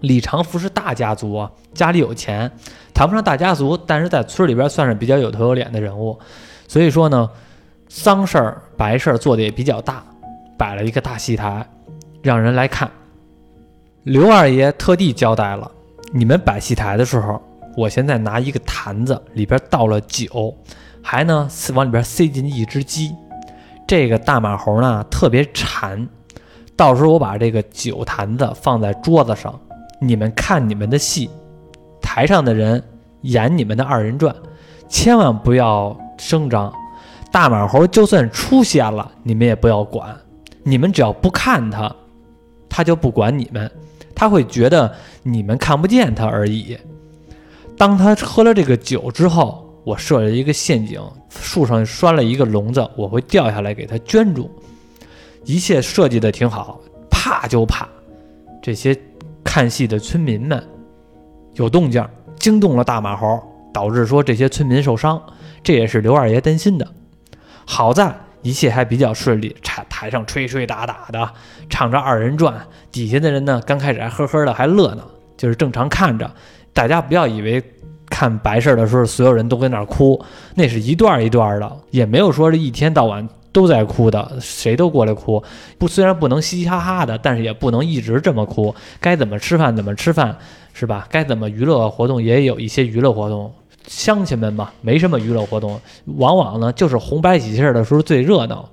[0.00, 2.50] 李长福是大家族啊，家里有钱，
[2.92, 6.18] 谈不上大家族，但是在村里边算是比较有头有脸的人物。
[6.68, 7.30] 所以说呢，
[7.88, 10.04] 丧事儿、白事儿做的也比较大，
[10.56, 11.66] 摆了一个大戏台，
[12.22, 12.90] 让人来看。
[14.04, 15.70] 刘二爷特地交代了，
[16.12, 17.42] 你们摆戏台的时候，
[17.76, 20.56] 我现在拿一个坛子，里边倒了酒，
[21.02, 23.14] 还呢往里边塞进一只鸡。
[23.86, 26.08] 这个大马猴呢特别馋，
[26.76, 29.58] 到时候我把这个酒坛子放在桌子上。
[30.00, 31.30] 你们看你们的戏，
[32.00, 32.82] 台上的人
[33.22, 34.34] 演你们的二人转，
[34.88, 36.72] 千万不要声张。
[37.32, 40.16] 大马猴就算出现了，你们也不要管。
[40.68, 41.94] 你们只要不看他，
[42.68, 43.70] 他就不管你们，
[44.16, 46.76] 他会觉得你们看不见他而已。
[47.78, 51.00] 当他喝了这个酒之后，我设了一个陷阱，
[51.30, 54.50] 树上拴了一个笼子，我会掉下来给他圈住。
[55.44, 57.88] 一切设计的挺好，怕就怕。
[58.60, 58.98] 这些
[59.44, 60.60] 看戏的村民们
[61.54, 62.04] 有动静，
[62.40, 63.40] 惊动了大马猴，
[63.72, 65.22] 导致说这些村民受伤，
[65.62, 66.88] 这也是刘二爷担心的。
[67.64, 68.12] 好在
[68.46, 71.28] 一切还比较顺利，台台上吹吹打打的，
[71.68, 72.54] 唱着二人转，
[72.92, 75.02] 底下的人呢刚开始还呵呵的，还乐呢，
[75.36, 76.30] 就是正常看着。
[76.72, 77.60] 大家不要以为
[78.08, 85.42] 看白事儿的时候所有人都跟那儿哭，那是一段一段的，也没有说是一天到晚都在哭的，谁都过来哭。
[85.76, 88.72] 不，虽然不能嘻嘻哈哈的，但是也不能一直这么哭。
[89.00, 90.38] 该怎么吃饭怎么吃饭，
[90.72, 91.04] 是吧？
[91.10, 93.52] 该怎么娱乐活动也有一些娱乐活动。
[93.86, 95.80] 乡亲们嘛，没什么娱乐活动，
[96.16, 98.68] 往往呢就是红白喜事的时候最热闹。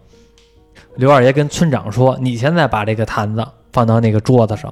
[0.95, 4.71] 刘二爷跟村长说：“你现在把这个坛子放到那个桌子上，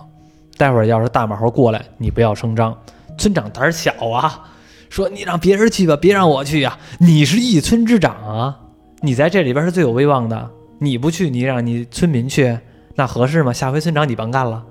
[0.57, 2.77] 待会儿要是大马猴过来，你不要声张。”
[3.17, 4.49] 村长胆儿小啊，
[4.89, 6.77] 说：“你让别人去吧，别让我去呀！
[6.99, 8.59] 你是一村之长啊，
[9.01, 10.49] 你在这里边是最有威望的。
[10.79, 12.57] 你不去，你让你村民去，
[12.95, 13.53] 那合适吗？
[13.53, 14.63] 下回村长你甭干了。”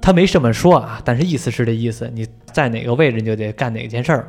[0.00, 4.28] 他没这么说啊，但是意思是这意思，你在哪个位置你就得干哪件事儿。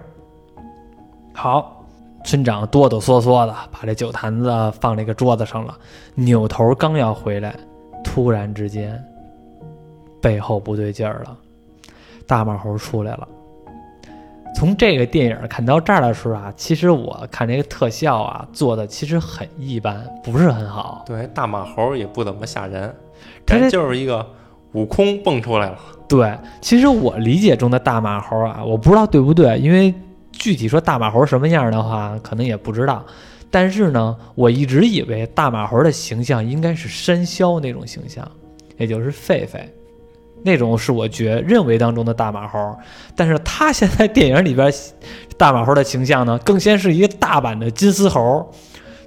[1.39, 1.85] 好，
[2.25, 5.77] 村长哆哆嗦嗦的把这酒坛子放那个桌子上了，
[6.15, 7.55] 扭头刚要回来，
[8.03, 8.99] 突然之间
[10.19, 11.37] 背后不对劲儿了。
[12.25, 13.27] 大马猴出来了。
[14.55, 21.03] 从这个电影看到这儿的时候啊，其实我看这个特效啊做的其实很一般，不是很好。
[21.05, 22.91] 对，大马猴也不怎么吓人，
[23.45, 24.25] 它这就是一个
[24.71, 25.77] 悟空蹦出来了。
[26.09, 29.93] 对，其实我理解中的大马猴啊，我不知道对不对，因为
[30.37, 33.05] 具体说大马猴什么样的话，可能也不知道。
[33.49, 38.29] 但是呢，我一直以为大马猴的形象应该是山魈那种形象，
[38.77, 39.61] 也就是狒狒。
[40.43, 42.77] 那种是我觉认为当中的大马猴，
[43.15, 44.71] 但是他现在电影里边
[45.35, 48.49] 大马猴的形象呢，更先是一个大版的金丝猴，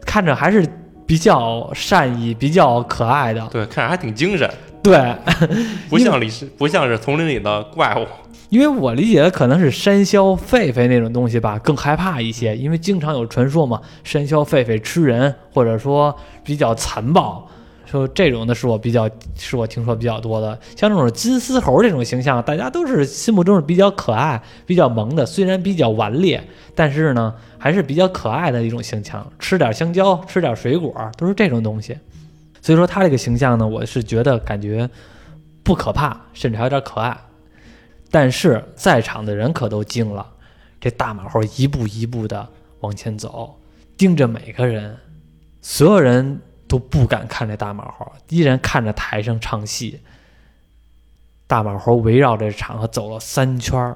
[0.04, 0.66] 看着还是
[1.06, 3.46] 比较善意、比较可爱的。
[3.48, 4.50] 对，看着还挺精神。
[4.82, 5.14] 对，
[5.88, 8.06] 不像李是不像是丛林里的怪物。
[8.50, 17.48] 因为我理解的可能是山魈、狒狒那种东西吧，更害怕一些，因为经常有传说嘛，山魈、狒狒吃人，或者说比较残暴。
[17.86, 26.40] 说这种的是我比较，是我听说比较多的，像这种金丝猴这种形象，大家都是心目中是比较可爱、比较萌的，虽然比较顽劣，
[26.74, 29.26] 但是呢，还是比较可爱的一种形象。
[29.40, 31.96] 吃点香蕉，吃点水果，都是这种东西。
[32.62, 34.88] 所以说他这个形象呢，我是觉得感觉
[35.64, 37.16] 不可怕，甚至还有点可爱。
[38.10, 40.26] 但是在场的人可都惊了，
[40.80, 42.48] 这大马猴一步一步的
[42.80, 43.60] 往前走，
[43.96, 44.96] 盯着每个人，
[45.60, 46.40] 所有人。
[46.70, 49.98] 都不敢看这大马猴，依然看着台上唱戏。
[51.48, 53.92] 大马猴围绕着场合走了三圈，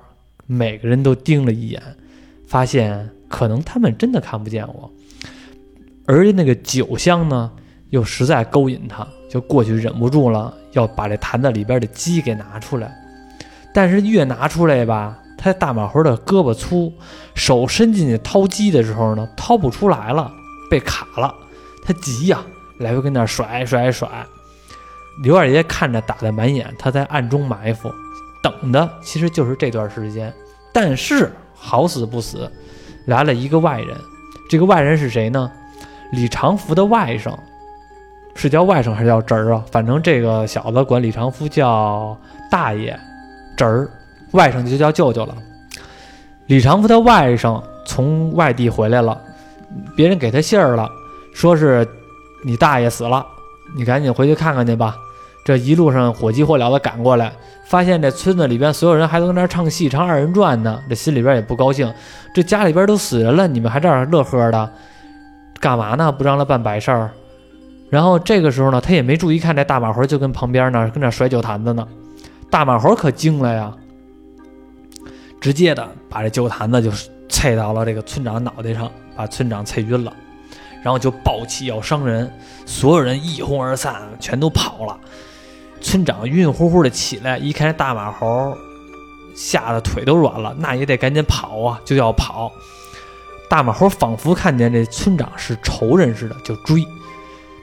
[0.48, 1.80] 每个人都盯了一眼，
[2.48, 4.90] 发现可能他们真的看不见我。
[6.04, 7.52] 而那个酒香呢，
[7.90, 12.92] 又实在勾引他，就过去忍不住了，要把这坛子里边的鸡给拿出来。
[13.74, 16.92] 但是越拿出来吧，他大马猴的胳膊粗，
[17.34, 20.32] 手伸进去掏鸡的时候呢，掏不出来了，
[20.70, 21.34] 被卡了，
[21.84, 22.40] 他急呀。
[22.78, 24.08] 来回跟那甩甩甩，
[25.22, 27.88] 刘二爷看着打的满眼，他在暗中埋伏，
[28.42, 30.34] 等的其实就是这段时间。
[30.72, 32.50] 但是好死不死，
[33.06, 33.96] 来了一个外人。
[34.50, 35.48] 这个外人是谁呢？
[36.10, 37.32] 李长福的外甥，
[38.34, 39.64] 是叫外甥还是叫侄儿啊？
[39.70, 42.18] 反正这个小子管李长福叫
[42.50, 42.98] 大爷，
[43.56, 43.88] 侄儿，
[44.32, 45.34] 外甥就叫舅舅了。
[46.46, 49.20] 李长福的外甥从外地回来了，
[49.96, 50.88] 别人给他信儿了，
[51.34, 51.86] 说是。
[52.46, 53.24] 你大爷死了，
[53.74, 54.94] 你赶紧回去看看去吧。
[55.46, 57.32] 这一路上火急火燎的赶过来，
[57.64, 61.90] 发现这村子里边所有人还都在那唱戏、唱二人转呢，这心里边也不高兴。
[62.34, 64.70] 这家里边都死人了，你们还这儿乐呵的，
[65.58, 66.12] 干嘛呢？
[66.12, 67.10] 不让他办白事儿。
[67.88, 71.88] 然后这个时候呢，他也没注意看这大马猴就跟旁边呢，跟那甩酒坛子呢。
[72.54, 73.74] 大马猴可惊了呀，
[75.40, 76.88] 直接的把这酒坛子就
[77.28, 80.12] 啐到了这个村长脑袋上，把村长啐晕了。
[80.80, 82.32] 然后就暴气要伤人，
[82.64, 84.96] 所有人一哄而散，全都跑了。
[85.80, 88.56] 村长晕乎乎的起来，一看大马猴，
[89.34, 92.52] 吓得腿都软了，那也得赶紧跑啊，就要跑。
[93.50, 96.86] 大马猴仿佛看见这村长是仇人似的，就追。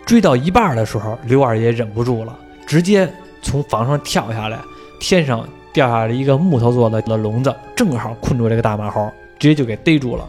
[0.06, 3.10] 追到一半的时候，刘二爷忍不住了，直接
[3.42, 4.60] 从房上跳下来，
[5.02, 10.26] 天上掉下来一个木头做的的笼子，正好困住这个大马猴，直接就给逮住了。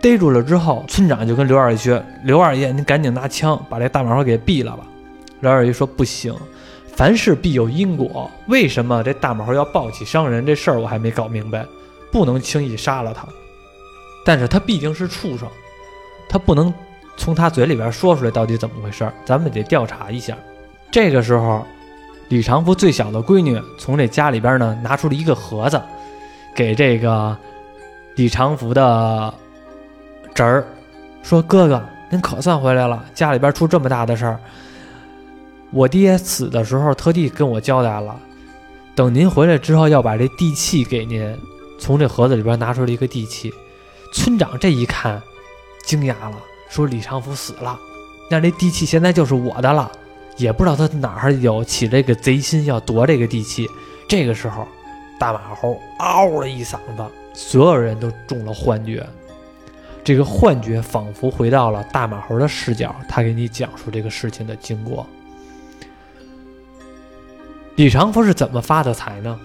[0.00, 4.86] 逮住了之后，村长就跟刘二爷说：“刘二爷，你赶紧拿枪把这大马猴给毙了吧。”
[5.40, 6.34] 刘二爷说：“不行，
[6.94, 8.30] 凡事必有因果。
[8.46, 10.46] 为什么这大马猴要暴起伤人？
[10.46, 11.66] 这事儿我还没搞明白，
[12.10, 13.28] 不能轻易杀了他。
[14.24, 15.46] 但是他毕竟是畜生，
[16.26, 16.72] 他不能
[17.18, 20.34] 从他嘴里边说出来到底怎么回事，咱们得调查一下。”
[20.90, 21.66] 这个时候，
[22.28, 25.80] 李长福最小的闺女从这家里边呢拿出了一个盒子，
[26.54, 27.36] 给这个
[28.16, 29.32] 李长福的
[30.34, 30.66] 侄儿
[31.22, 34.40] 说：“哥哥，您可算回来了，家里边出这么大的事儿，
[35.70, 38.14] 我爹死的时候特地跟我交代了，
[38.94, 41.36] 等您回来之后要把这地契给您。”
[41.80, 43.54] 从这盒子里边拿出了一个地契。
[44.12, 45.22] 村长这一看，
[45.84, 46.34] 惊讶了，
[46.68, 47.78] 说：“李长福死了，
[48.28, 49.90] 那这地契现在就是我的了。”
[50.38, 53.68] 也不知道他哪儿有起这个贼心要夺这个地契。
[54.08, 54.66] 这个时候，
[55.18, 59.06] 大马猴嗷了一嗓子，所有人都中了幻觉。
[60.02, 65.06] 这个幻觉仿佛回到了大马猴的视角，他给你讲述这个事情的经过。
[67.76, 69.38] 李长福是怎么发的财呢？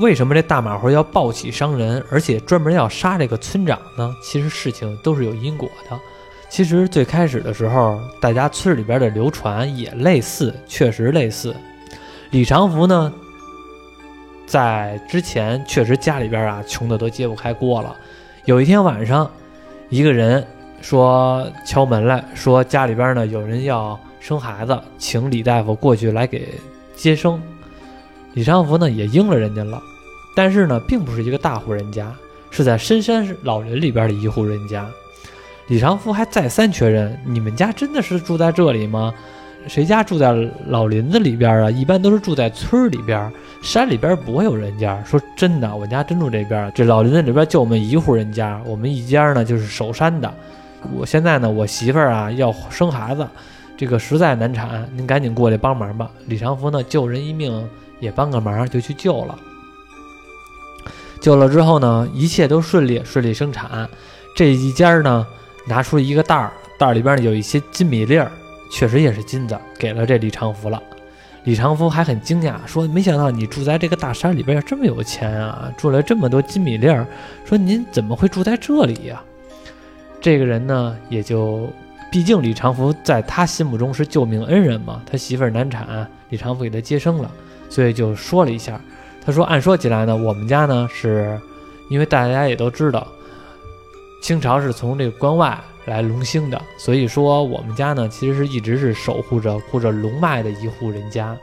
[0.00, 4.14] 为什么这大马猴要暴起伤人，而且专门要杀这个村长呢？
[4.22, 5.98] 其实事情都是有因果的。
[6.54, 11.52] 其实最开始的时候，大家村里边的流传也类似，确实类似。
[12.30, 13.12] 李长福呢，
[14.46, 17.96] 在之前确实家里边啊穷的都揭不开锅了。
[18.44, 19.28] 有一天晚上，
[19.88, 20.46] 一个人
[20.80, 26.54] 说敲门来说家里边呢有人要生孩子，请李大夫过去来给
[26.94, 27.42] 接生。
[28.34, 29.82] 李长福呢也应了人家了，
[30.36, 32.14] 但是呢并不是一个大户人家，
[32.52, 34.88] 是在深山老人里边的一户人家。
[35.66, 39.14] 李长福还再三确认：“你们家真的是住在这里吗？
[39.66, 40.30] 谁家住在
[40.66, 41.70] 老林子里边啊？
[41.70, 50.30] 一般都是住在村里边，山里边不会有人家。”说真的，我家真住这边，这老林子里边就我们一户人家，我们一家呢就是守山的。
[50.92, 53.26] 我现在呢，我媳妇儿啊要生孩子，
[53.74, 56.10] 这个实在难产，您赶紧过来帮忙吧。
[56.26, 57.66] 李长福呢救人一命
[58.00, 59.34] 也帮个忙，就去救了。
[61.22, 63.88] 救了之后呢，一切都顺利，顺利生产。
[64.36, 65.26] 这一家呢。
[65.66, 68.30] 拿出一个袋儿，袋儿里边有一些金米粒儿，
[68.70, 70.82] 确实也是金子，给了这李长福了。
[71.44, 77.06] 李长福还很惊讶，说：“没想到你住在这个大山里边，这么有钱啊，住了这么多金米粒儿。
[77.44, 79.22] 说您怎么会住在这里呀？”
[80.22, 81.68] 这个人呢，也就，
[82.10, 87.30] 毕竟李长福在他心目中是救命恩人嘛，他媳妇儿难产，李长福给他接生了，
[87.68, 88.80] 所以就说了一下。
[89.22, 91.38] 他说：“按说起来呢，我们家呢，是
[91.90, 93.06] 因为大家也都知道。”
[94.24, 101.36] 清朝是从这个关外来隆兴的，所以说我们家呢，其实是一直是守护着护着龙脉的一户人家。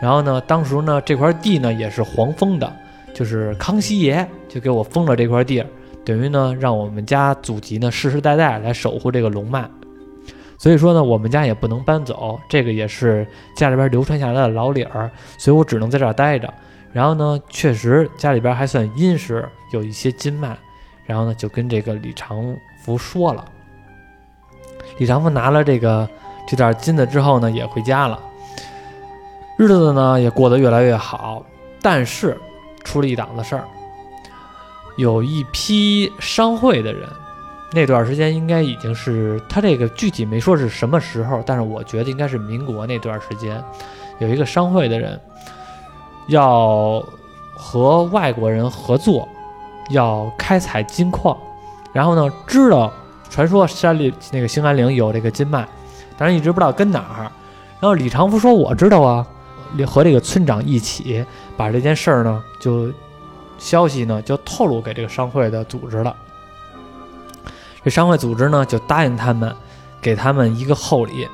[0.00, 2.76] 然后呢，当时呢这块地呢也是皇封的，
[3.14, 5.64] 就是康熙爷就给我封了这块地，
[6.04, 9.70] 等于呢让我们家祖籍呢世世代代来守护这个龙脉。
[10.58, 16.52] 所以说呢，我们家也不能搬走，这个也是家里边流传下来的老理儿，所以我只能在这儿待着。
[16.92, 20.58] 然后呢，确实家里边还算殷实，有一些金脉。
[21.12, 23.44] 然后呢，就跟这个李长福说了。
[24.96, 26.08] 李长福拿了这个
[26.48, 28.18] 这袋金子之后呢，也回家了。
[29.58, 31.44] 日子呢也过得越来越好，
[31.82, 32.40] 但是
[32.82, 33.64] 出了一档子事儿。
[34.96, 37.06] 有一批商会的人，
[37.72, 43.62] 那段时间应该已经是他这个具体没说是什么时候，但是我觉得应该是民国那段时间，
[44.18, 45.20] 有一个商会的人
[46.28, 47.04] 要
[47.54, 49.28] 和外国人合作。
[49.92, 51.36] 要开采金矿，
[51.92, 52.92] 然后呢，知道
[53.30, 55.66] 传说山里那个兴安岭有这个金脉，
[56.18, 57.30] 但是一直不知道跟哪儿。
[57.80, 59.26] 然后李长福说：“我知道啊，
[59.86, 61.24] 和这个村长一起
[61.56, 62.92] 把这件事儿呢，就
[63.58, 66.14] 消息呢就透露给这个商会的组织了。
[67.82, 69.52] 这商会组织呢就答应他们，
[70.00, 71.26] 给他们一个厚礼，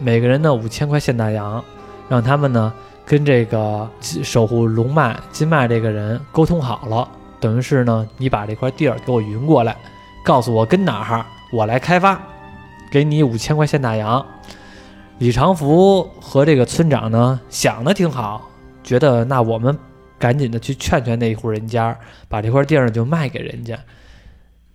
[0.00, 1.62] 每个人呢五千块现大洋，
[2.08, 2.72] 让他们呢
[3.04, 7.08] 跟这个守护龙脉金脉这个人沟通好了。”
[7.40, 9.76] 等于是呢，你把这块地儿给我匀过来，
[10.24, 12.20] 告诉我跟哪儿，我来开发，
[12.90, 14.24] 给你五千块现大洋。
[15.18, 18.42] 李长福和这个村长呢想的挺好，
[18.82, 19.78] 觉得那我们
[20.18, 21.96] 赶紧的去劝劝那一户人家，
[22.28, 23.78] 把这块地儿就卖给人家。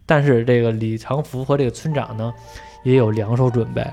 [0.05, 2.33] 但是这个李长福和这个村长呢
[2.83, 3.85] 也有两手准备，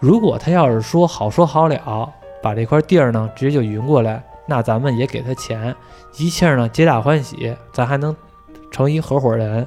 [0.00, 2.12] 如果他要是说好说好了，
[2.42, 4.22] 把这块地儿呢直接就匀过来。
[4.46, 5.74] 那咱们也给他钱，
[6.16, 8.14] 一切呢皆大欢喜，咱还能
[8.70, 9.66] 成一合伙人。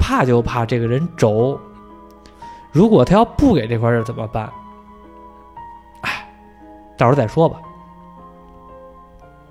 [0.00, 1.58] 怕就怕这个人轴，
[2.70, 4.48] 如果他要不给这块地怎么办？
[6.02, 6.30] 哎，
[6.96, 7.58] 到时候再说吧。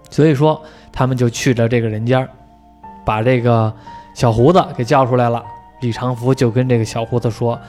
[0.10, 0.62] 所以说，
[0.92, 2.26] 他们就去了这个人家，
[3.06, 3.72] 把这个
[4.14, 5.44] 小胡子给叫出来了。
[5.82, 7.60] 李长福就跟这个小胡子说。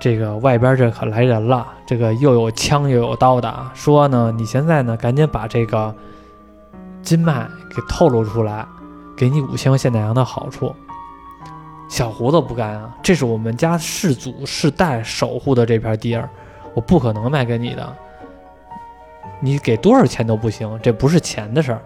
[0.00, 5.94] 这个外边这可来人了，这个又有枪又有刀的，说呢，你现在呢赶紧把这个
[7.02, 8.66] 金脉给透露出来，
[9.16, 10.74] 给你五千现大洋的好处。
[11.88, 16.28] 小胡子不干啊，这是我们家世祖世代守护的这片地儿，
[16.74, 17.96] 我不可能卖给你的。
[19.40, 21.82] 你给多少钱都不行，这不是钱的事儿。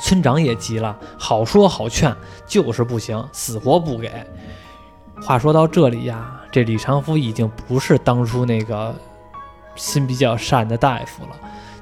[0.00, 2.14] 村长也急了，好说好劝，
[2.46, 4.10] 就是不行，死活不给。
[5.20, 8.94] 话说到这里呀，这李长福已经不是当初那个
[9.76, 11.30] 心比较善的大夫了，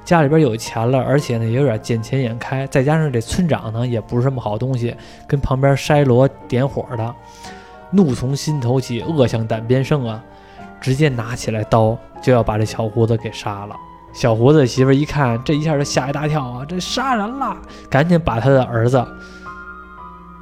[0.03, 4.95] 家里边有钱了，而且呢也有点见钱眼开，再加上这村长呢也不是什么好东西，
[5.27, 7.15] 跟旁边筛罗点火的，
[7.91, 10.21] 怒从心头起，恶向胆边生啊，
[10.79, 13.75] 直接拿起来刀就要把这小胡子给杀了。
[14.13, 16.65] 小胡子媳妇一看，这一下就吓一大跳啊！
[16.67, 17.55] 这杀人了，
[17.89, 19.05] 赶紧把他的儿子，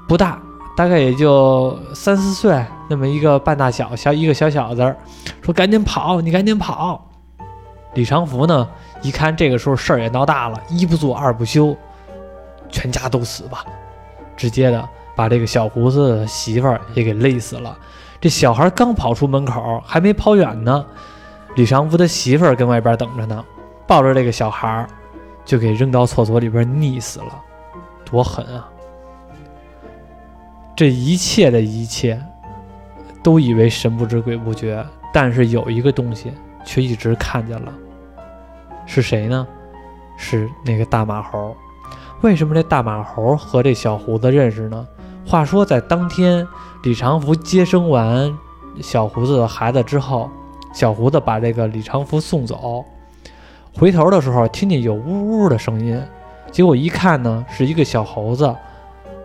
[0.07, 0.39] 不大，
[0.77, 4.95] 大概也就三四岁，那么一个半大小小一个小小子，
[5.41, 7.09] 说赶紧跑，你赶紧跑。
[7.93, 8.67] 李长福呢，
[9.01, 11.75] 一看这个时候事儿也闹大了，一不做二不休，
[12.69, 13.65] 全家都死吧，
[14.35, 17.77] 直接的把这个小胡子媳妇儿也给勒死了。
[18.19, 20.85] 这小孩刚跑出门口，还没跑远呢，
[21.55, 23.43] 李长福的媳妇儿跟外边等着呢。
[23.87, 24.87] 抱着这个小孩儿，
[25.45, 27.39] 就给扔到厕所里边溺死了，
[28.03, 28.67] 多狠啊！
[30.75, 32.19] 这一切的一切，
[33.25, 36.31] 都以为神不知鬼不觉，但是有一个东西
[36.63, 37.73] 却一直看见了，
[38.85, 39.47] 是谁呢？
[40.15, 41.57] 是那个大马猴。
[42.21, 44.87] 为什么这大马猴和这小胡子认识呢？
[45.25, 46.47] 话说在当天，
[46.83, 48.31] 李长福接生完
[48.79, 50.29] 小胡子的孩子之后，
[50.71, 52.85] 小胡子把这个李长福送走。
[53.73, 55.99] 回头的时候，听见有呜呜的声音，
[56.51, 58.55] 结果一看呢，是一个小猴子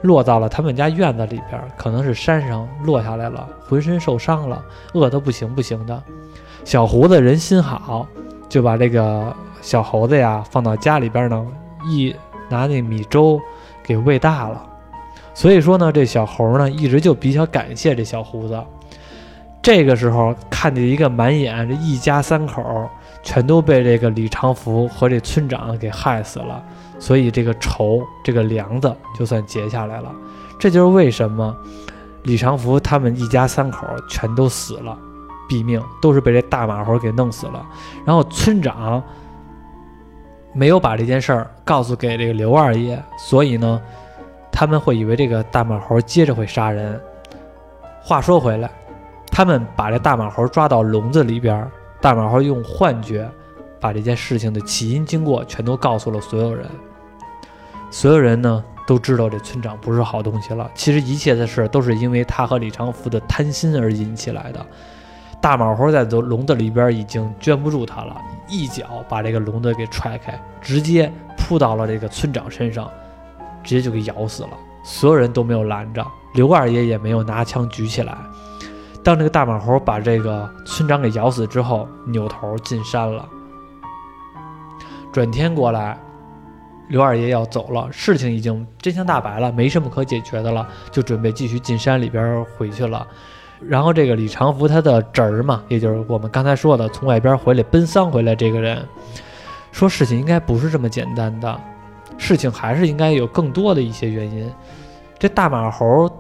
[0.03, 4.63] 落到了他们家院子里边，可能是山上落下来了，浑身受伤了，
[4.95, 6.03] 饿得不行不行的。
[6.65, 8.07] 小胡子人心好，
[8.49, 11.47] 就把这个小猴子呀放到家里边呢，
[11.89, 12.15] 一
[12.49, 13.41] 拿那米粥
[13.83, 14.63] 给喂大了。
[15.35, 18.63] 所以说呢，这小猴呢一直就比较感谢这小胡子。
[19.63, 22.89] 这个时候看见一个满眼这一家三口。
[23.23, 26.65] 全都被这个李长福和这村长给害死了，
[27.01, 30.15] 所以这个仇，这个梁子就算结下来了。
[30.59, 31.57] 这就是为什么
[32.23, 34.97] 李长福他们一家三口全都死了，
[35.49, 37.67] 毙命都是被这大马猴给弄死了。
[38.05, 39.03] 然后村长
[40.53, 43.81] 没有把这件事儿告诉给这个刘二爷，所以呢，
[44.53, 47.01] 他们会以为这个大马猴接着会杀人。
[48.03, 48.71] 话说回来，
[49.33, 51.67] 他们把这大马猴抓到笼子里边。
[52.03, 53.31] 大马猴用幻觉
[53.79, 56.67] 把这件事情的起因经过全都告诉了所有人，
[57.91, 60.71] 所有人呢都知道这村长不是好东西了。
[60.75, 64.65] 其实一切的事都是因为他和李长福的贪心而引起来的。
[65.41, 68.15] 大马猴在笼子里边已经圈不住他了，
[68.47, 72.91] 一脚把这个笼子给踹开，直接扑到了这个村长身上，
[73.65, 74.51] 直接就给咬死了。
[74.85, 78.17] 所有人都没有拦着，刘二爷也没有拿枪举起来。
[79.03, 83.27] 当这个大马猴把这个村长给咬死之后，扭头进山了。
[85.11, 85.99] 转天过来，
[86.91, 93.07] 刘二爷要走了，事情已经真相大白了，没什么可解决的了，就准备继续进山里边回去了。
[93.67, 98.87] 然后这个李长福他的侄儿嘛，也就是我们刚才说的从外边回来奔丧回来这个人，
[99.73, 101.61] 说事情应该不是这么简单的，
[102.19, 104.51] 事情还是应该有更多的一些原因。
[105.19, 106.11] 这大马猴。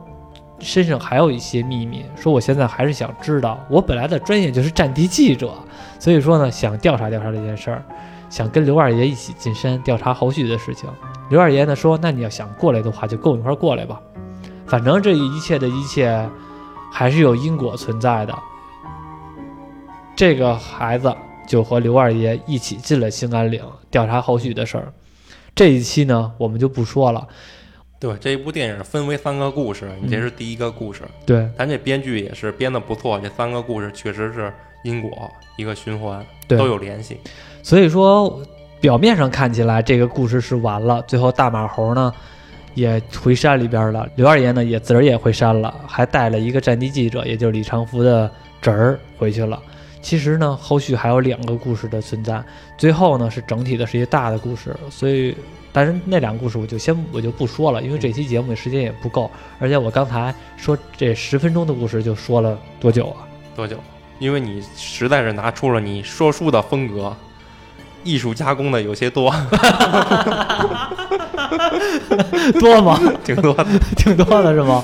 [0.62, 3.58] 身上还有一些秘密，说我现在还是想知道。
[3.70, 5.54] 我本来的专业就是战地记者，
[5.98, 7.82] 所以说呢，想调查调查这件事儿，
[8.30, 10.88] 想跟刘二爷一起进山调查后续的事情。
[11.28, 14.00] 刘二爷呢说，那你要想过来的话，就跟我一块过来吧。
[14.66, 16.26] 反正这一切的一切，
[16.92, 18.38] 还是有因果存在的。
[20.14, 21.14] 这个孩子
[21.46, 24.92] 就和刘二爷一起进了兴安岭，调查后续的事儿。
[25.54, 27.26] 这一期呢，我们就不说了。
[27.98, 31.02] 对这一部电影分为三个故事，你这是第一个故事。
[31.26, 34.52] 对，咱这编剧也是编的不错，这三个故事确实是
[34.84, 37.18] 因果一个循环，都有联系。
[37.62, 38.40] 所以说，
[38.80, 42.12] 表面上看起来这个故事是完了，最后大马猴呢
[42.74, 48.30] 也回山里边了，刘二爷呢也自儿也回山了，还带了一个战地记者，也就是李长福的
[48.60, 49.60] 侄儿回去了。
[50.00, 52.42] 其实呢，后续还有两个故事的存在，
[52.78, 55.34] 最后呢是整体的是一个大的故事，所以。
[55.72, 59.30] 但是那两个故事我就先我就不说了，因为这期节目的时间也不够，
[59.60, 63.22] 而且我刚才说这十分钟的故事就说了多久啊？
[63.54, 63.76] 多久？
[64.18, 67.16] 因为你实在是拿出了你说书的风格，
[68.04, 69.30] 艺术加工的有些多，
[72.60, 72.98] 多吗？
[73.24, 74.82] 挺多的， 挺多的是吗？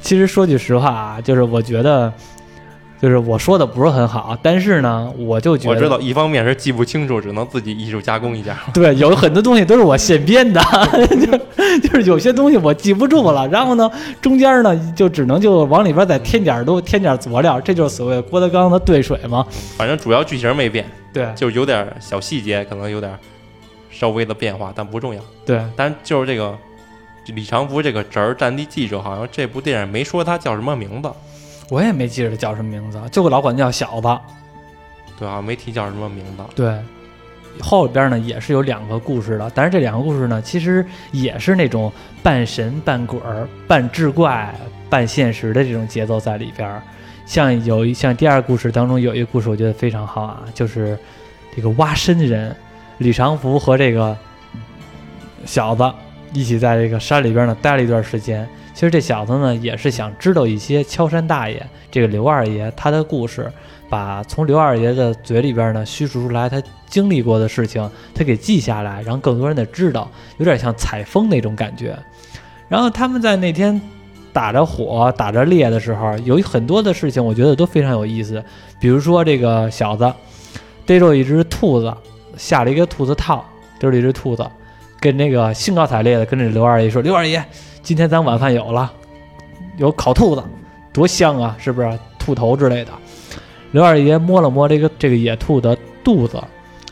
[0.00, 2.12] 其实说句实话啊，就是我觉得。
[3.00, 8.56] 就是我说的不是很好，但是呢，我就觉得我知道，一方面是记不清楚，只能自己艺术加工一下。
[8.72, 10.60] 对，有很多东西都是我现编的，
[11.80, 13.90] 就就是有些东西我记不住了，然后呢，
[14.22, 19.46] 中间呢就只能就往里边再添点儿，都添点佐料，这就是所谓郭德纲的兑水嘛。
[19.76, 23.12] 反正主要剧情没变，对就有点小细节，可能有点
[23.90, 25.20] 稍微的变化，但不重要。
[25.44, 26.56] 对，但就是这个
[27.26, 31.10] 李长福这个侄儿战地记者，好像这部电影没说他叫什么名字，
[31.68, 34.08] 我也没记着他叫什么名字，就个老管叫小子。
[35.18, 36.42] 对啊，没提叫什么名字。
[36.54, 36.78] 对，
[37.60, 41.90] 后边呢也是有两个故事的，但是这两个故事呢，其实也是那种
[42.22, 44.54] 半神半鬼儿、半志怪、
[44.90, 46.80] 半现实的这种节奏在里边。
[47.24, 50.96] 像有一像第二故事当中有一个故事，我觉得非常好啊，就是
[51.56, 52.54] 这个挖参人
[52.98, 54.16] 李长福和这个
[55.44, 55.90] 小子
[56.32, 58.46] 一起在这个山里边呢待了一段时间。
[58.76, 63.50] 其实这小子呢也是想知道一些敲山大爷这个刘二爷他的故事，
[63.88, 71.96] 把从刘二爷的嘴里边呢叙述出来他经历过的事情，他给记下来，让更多人的知道，有点像采风那种感觉。
[72.68, 73.80] 然后他们在那天
[74.30, 78.44] 打着火、打着猎的时候，有很多的事情，我觉得都非常有意思。
[78.78, 80.12] 比如说这个小子
[80.84, 81.90] 逮着一只兔子，
[82.36, 83.42] 下了一个兔子套，
[83.80, 84.46] 逮着一只兔子，
[85.00, 87.42] 跟那个兴高采烈的跟这刘二爷说：“刘二爷，
[87.86, 88.92] 今天咱晚饭有了，
[89.76, 90.42] 有烤兔子，
[90.92, 91.96] 多香啊，是不是？
[92.18, 92.90] 兔头之类的。”
[93.70, 96.42] 刘二爷摸了摸这个这个野兔的肚子，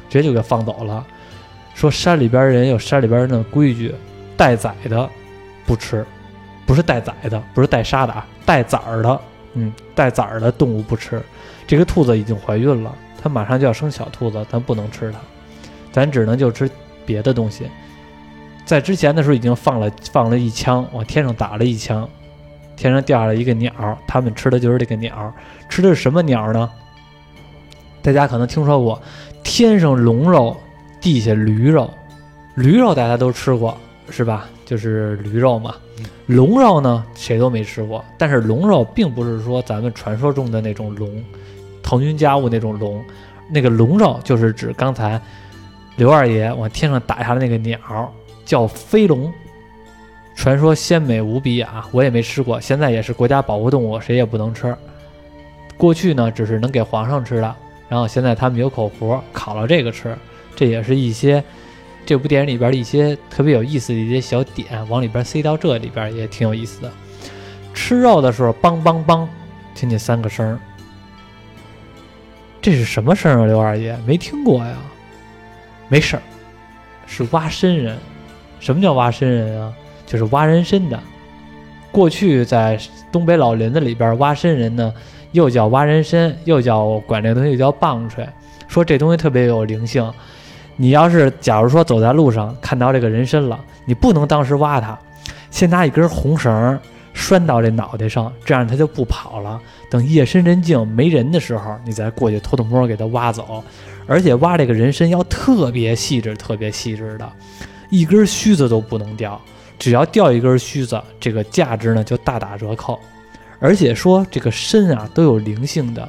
[0.09, 1.05] 直接就给放走了，
[1.75, 3.93] 说山里边人有山里边人的规矩，
[4.37, 5.11] 带崽的
[5.67, 6.07] 不吃，
[6.65, 9.21] 不是带崽的，不是带杀的啊，带崽儿的，
[9.55, 11.21] 嗯，带崽儿的动物不吃。
[11.67, 15.19] 这个兔子已经怀孕了，它马上就要生小兔子，咱不能吃它，
[15.91, 16.71] 咱只能就吃
[17.05, 17.69] 别的东西。
[18.65, 22.09] 在之前的时候已经放了放了一枪，往天上打了一枪，
[22.77, 23.73] 天上掉下来一个鸟，
[24.07, 25.33] 他们吃的就是这个鸟，
[25.69, 26.71] 吃的是什么鸟呢？
[28.03, 29.01] 大家可能听说过，
[29.43, 30.57] 天上龙肉，
[31.01, 31.91] 地下驴肉，
[32.55, 33.77] 驴肉大家都吃过
[34.11, 34.47] 是吧？
[34.65, 35.75] 就是驴肉嘛。
[36.27, 41.23] 龙肉呢，谁都没吃过，但是龙肉并不是说咱们传说中的那种龙，
[41.83, 43.05] 腾云驾雾那种龙，
[43.51, 45.21] 那个龙肉就是指刚才
[45.97, 47.79] 刘二爷往天上打下来那个鸟，
[48.45, 49.33] 叫飞龙，
[50.35, 51.89] 传说鲜美无比啊！
[51.93, 54.77] 我也没吃过，现在也是国家保护动物，谁也不能吃。
[55.77, 57.57] 过去呢，只是能给皇上吃的，
[57.89, 60.17] 然后现在他们有口福，烤了这个吃，
[60.55, 61.43] 这也是一些
[62.07, 66.93] 这部电影里边的一些特别有意思的一些小点，往里边塞到这里边也挺有意思的。
[67.73, 69.27] 吃肉的时候，梆梆梆，
[69.75, 70.59] 听见三个声儿，
[72.63, 73.47] 这是什么声啊？
[73.47, 74.77] 刘二爷没听过呀？
[75.89, 76.23] 没事儿，
[77.07, 77.99] 是挖参人。
[78.65, 79.71] 什么叫挖参人啊？
[80.07, 80.99] 就是挖人参的。
[81.93, 82.79] 过去在
[83.13, 84.91] 东北老林子里边，挖参人呢，
[85.33, 88.27] 又叫挖人参，又叫管这东西叫棒槌，
[88.67, 90.11] 说这东西特别有灵性。
[90.77, 94.99] 你要是假如说走在路上看到这个人参了，你不能当时挖它，
[95.51, 96.81] 先拿一根红绳
[97.13, 99.61] 拴到这脑袋上，这样它就不跑了。
[99.91, 103.63] 等夜深人静没人的时候，你再过去偷偷摸摸给它挖走。
[104.07, 107.31] 而且挖这个人参要特别细致、特别细致的，
[107.97, 109.41] 一根须子都不能掉，
[109.79, 112.99] 只要掉一根须子，这个价值呢就大打折扣。
[113.61, 116.09] 而且说这个参啊都有灵性的，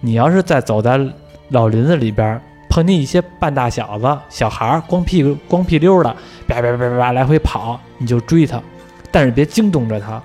[0.00, 1.00] 你要是再走在
[1.48, 2.40] 老林子里边。
[2.70, 6.14] 碰见一些半大小子、小孩儿，光屁股、光屁溜的，
[6.46, 8.62] 叭叭叭叭来回跑，你就追他，
[9.10, 10.22] 但是别惊动着他。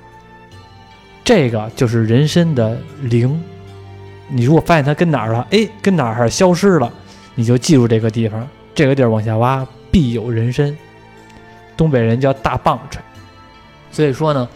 [1.23, 3.41] 这个就是人参的灵。
[4.27, 6.91] 你如果发现他跟哪儿了，哎，跟哪儿消失了，
[7.33, 10.75] 你就记住这个地方，这个地儿往下挖必有人参。
[11.77, 12.99] 东北人叫大棒槌。
[13.91, 14.49] 所以说呢，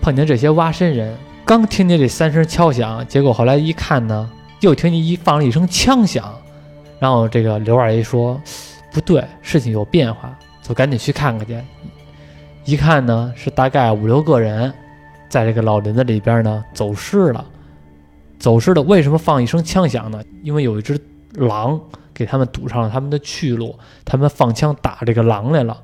[0.00, 4.30] 碰见这些挖参人，刚听见这三声敲响，结果后来一看呢，
[4.60, 6.34] 又听见一放了一声枪响。
[6.98, 8.40] 然后这个刘二爷说
[8.90, 11.60] ：“不对，事情有变化，就赶紧去看看去。”
[12.64, 14.72] 一看呢，是大概五六个人，
[15.28, 17.44] 在这个老林子里边呢走失了。
[18.38, 20.22] 走失了为什么放一声枪响呢？
[20.42, 20.98] 因为有一只
[21.34, 21.80] 狼
[22.16, 25.82] 给他们堵上了他们的去路，他们放枪打这个狼来了。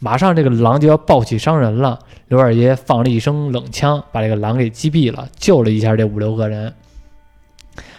[0.00, 1.96] 马上这个狼就要暴起伤人了，
[2.26, 6.74] 刘二爷放了一声冷枪，把这个狼给击毙了，救了一下这五六个人。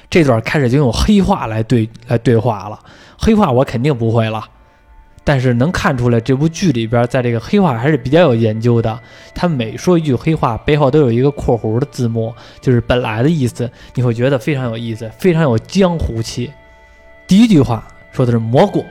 [0.10, 2.78] 这段开始就用黑话来对来对话了，
[3.18, 4.44] 黑话我肯定不会了，
[5.24, 9.00] 但是能看出来这部剧里边在这个黑话还是比较有研究的。
[9.34, 16.52] 他每说一句黑话，背后都有一个括弧的字幕，就是本来的意思，你会觉得非常有意思，非常有江湖气。
[17.28, 18.86] 第一句话说的是蘑菇，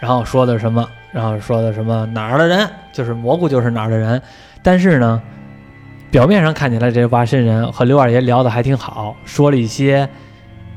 [0.00, 0.88] 然后说的什么？
[1.12, 2.68] 然后说的什么哪儿的人？
[2.92, 4.20] 就是蘑菇就是哪儿的人。
[4.62, 5.20] 但是呢，
[6.10, 10.08] 表面上看起来这挖参人和刘二爷聊得还挺好，说了一些。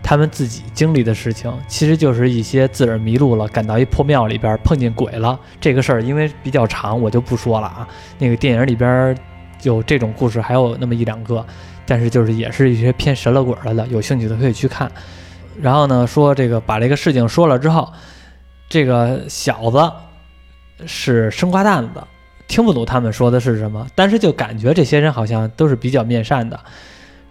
[0.06, 5.40] 他们自己经历的事情，其实就是一些自个儿迷路了，赶到一破庙里边碰见鬼了。
[5.62, 7.88] 这个事儿因为比较长，我就不说了啊。
[8.20, 9.16] 那个电影里边
[9.62, 11.44] 有这种故事，还有那么一两个，
[11.86, 13.88] 但是就是也是一些偏神了鬼了的。
[13.88, 14.92] 有兴趣的可以去看。
[15.62, 17.91] 然后呢说这个把这个事情说了之后，
[18.70, 19.91] 这个小子
[20.86, 22.04] 是生瓜蛋子，
[22.47, 26.60] 听不懂他们说的是什么，但是就感觉这些人好像都是比较面善的。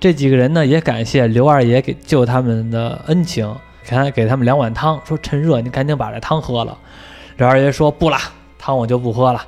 [0.00, 3.54] 这几个人呢也感谢刘二爷给救他们的恩情，
[3.84, 6.76] 给他给他们两碗汤，说趁热你赶紧把这汤喝了。
[7.36, 8.18] 刘二爷说不了，
[8.58, 9.40] 汤我就不喝了。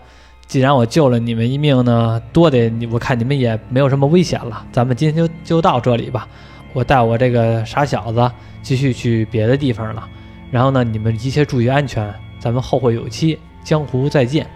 [0.46, 6.28] 既然我救了你们一命呢，多得你我看你们也没有什么危险了，咱们今天就就到这里吧。
[6.74, 10.06] 我带我这个傻小子继续去别的地方了。
[10.50, 14.46] 然后呢，你们一切注意安全，咱们后会有期，江湖再见。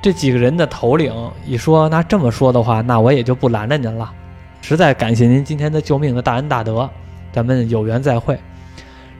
[0.00, 1.12] 这几个人的头领
[1.46, 4.12] 一说，那这么说的话，那我也就不拦着您了。
[4.60, 6.88] 实在感谢您今天的救命的大恩大德，
[7.32, 8.38] 咱们有缘再会。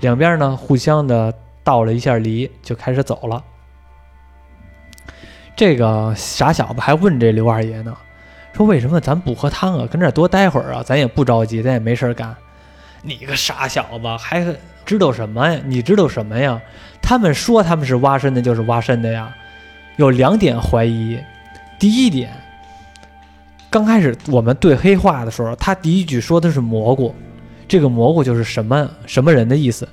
[0.00, 1.32] 两边呢互相的
[1.62, 3.42] 道了一下礼，就开始走了。
[5.54, 7.96] 这个傻小子还问这刘二爷呢，
[8.54, 9.86] 说为什么咱不喝汤啊？
[9.90, 10.82] 跟这儿多待会儿啊？
[10.82, 12.34] 咱也不着急，咱也没事干。
[13.02, 14.44] 你个傻小子，还
[14.84, 15.60] 知道什么呀？
[15.64, 16.60] 你知道什么呀？
[17.00, 19.34] 他们说他们是挖参的，就是挖参的呀。
[19.96, 21.18] 有两点怀疑，
[21.78, 22.32] 第一点，
[23.68, 27.14] 刚开始我们对黑话的时候，他第一句说的是蘑菇，
[27.66, 29.88] 这个蘑菇就是什么什么人的意思。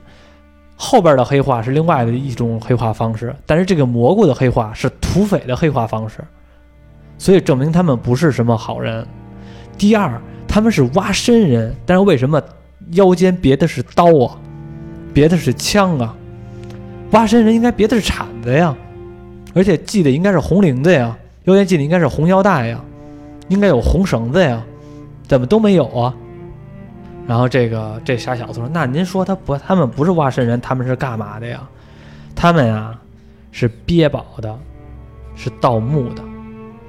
[0.76, 6.24] 后边的黑话是另外的一种黑化方式，但是这个蘑菇的黑话是土匪的黑化方式，
[7.20, 9.06] 所以证明他们不是什么好人。
[9.78, 12.42] 第二，他们是挖参人，但是为什么
[12.94, 14.36] 腰间别的是刀啊，
[15.14, 16.16] 别的是枪啊？
[17.12, 18.76] 挖参人应该别的是铲子呀，
[19.54, 22.80] 而且系的应该是红领子呀，腰间系的应该是红腰带呀，
[23.48, 24.64] 应该有红绳子呀，
[25.28, 26.16] 怎么都没有啊？
[27.28, 31.62] 然后这个这傻小子说：“那您说他不，他们不是挖参人，他们是干嘛的呀？
[32.36, 32.98] 他们呀
[33.52, 34.58] 是憋宝的，
[35.36, 36.24] 是盗墓的，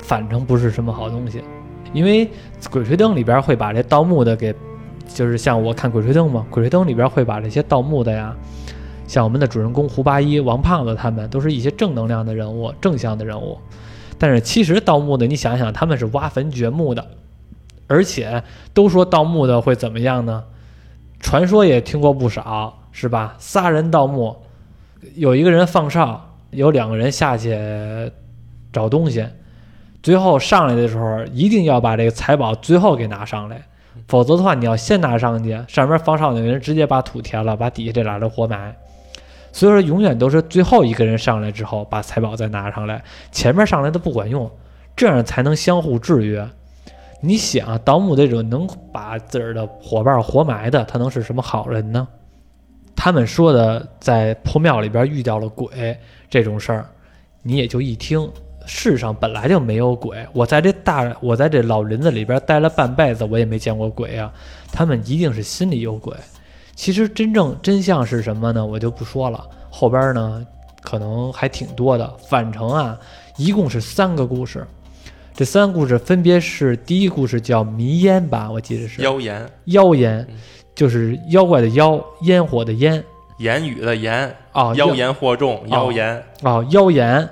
[0.03, 1.42] 反正不是什么好东西。
[1.92, 2.26] 因为
[2.70, 4.55] 《鬼吹灯》里边会把这盗墓的给，
[5.09, 8.34] 就是像我看《鬼吹灯》嘛，《鬼吹灯》里边会把这些盗墓的呀，
[9.07, 13.59] 像我们的主人公胡八一、王胖子他们，都是一些正能量的人物、正向的人物。
[14.18, 17.05] 但是其实盗墓的，你想想，他们是挖坟掘墓的。”
[17.88, 20.44] 而且都说盗墓的会怎么样呢？
[21.18, 23.34] 传说也听过不少，是吧？
[23.38, 24.36] 仨人盗墓，
[25.16, 27.59] 有一个人放哨，有两个人下去
[28.72, 29.26] 找东西，
[30.03, 33.62] 最后上来的时候一定要把这个财宝最后给拿上来，
[34.09, 38.74] 否则的话你要先拿上去，上面放哨那个人直接把土填了，把底下这俩人活埋。
[39.53, 44.51] 所以说永远都是最后一个人上来之后把财宝再拿上来，前面上来的不管用，
[44.94, 46.48] 这样才能相互制约。
[47.20, 52.09] 你想盗墓这种能把自个儿的伙伴活埋的，他能是什么好人呢？
[52.96, 55.98] 他们说的在破庙里边遇到了鬼
[56.28, 56.86] 这种事儿，
[57.42, 58.30] 你也就一听，
[58.67, 60.25] 世上本来就没有鬼。
[60.33, 64.33] 我在这大，我在这老林子里边待了半辈子，我也没见过鬼啊。
[64.73, 66.15] 他们一定是心里有鬼。
[66.75, 68.65] 其实真正真相是什么呢？
[68.65, 69.45] 我就不说了。
[69.71, 70.47] 后边呢，
[70.83, 72.09] 可能还挺多的。
[72.29, 72.99] 反正啊，
[73.37, 74.67] 一共是三个故事。
[75.35, 80.27] 这三个故事分别是：第一故事叫迷烟吧，我记得是妖言，妖言，
[80.75, 83.03] 就是妖怪的妖，烟火的烟，
[83.39, 87.29] 言语的言啊，妖言惑众，妖言啊，妖言。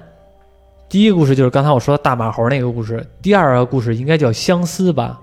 [0.88, 5.20] 第一个故事就是刚才我说的大马猴那个故事，第二个故事应该叫相思吧。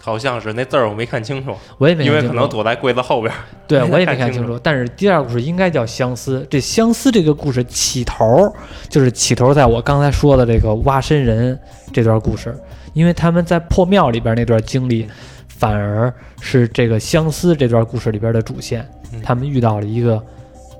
[0.00, 3.32] 好像是那字儿我没看清楚，我也没因为可能躲在柜子后边。
[3.66, 4.58] 对， 我也没看清楚。
[4.62, 6.46] 但是第二个故事应该叫相思。
[6.48, 8.50] 这相思这个故事起头
[8.88, 11.58] 就是起头，在我刚才说的这个挖参人
[11.92, 12.56] 这段故事，
[12.94, 15.06] 因为他们在破庙里边那段经历，
[15.48, 18.88] 反而是这个相思这段故事里边的主线。
[19.22, 20.22] 他们遇到了一个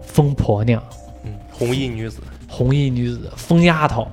[0.03, 0.83] 疯婆娘，
[1.24, 2.20] 嗯，红衣女子，
[2.57, 4.09] 红衣女子，疯丫头。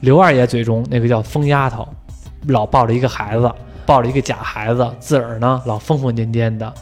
[0.00, 1.88] 刘二爷嘴中那个叫疯丫头，
[2.46, 3.50] 老抱着一个孩子。
[3.86, 6.72] 抱着一个假孩子，自个儿呢老疯疯癫癫的，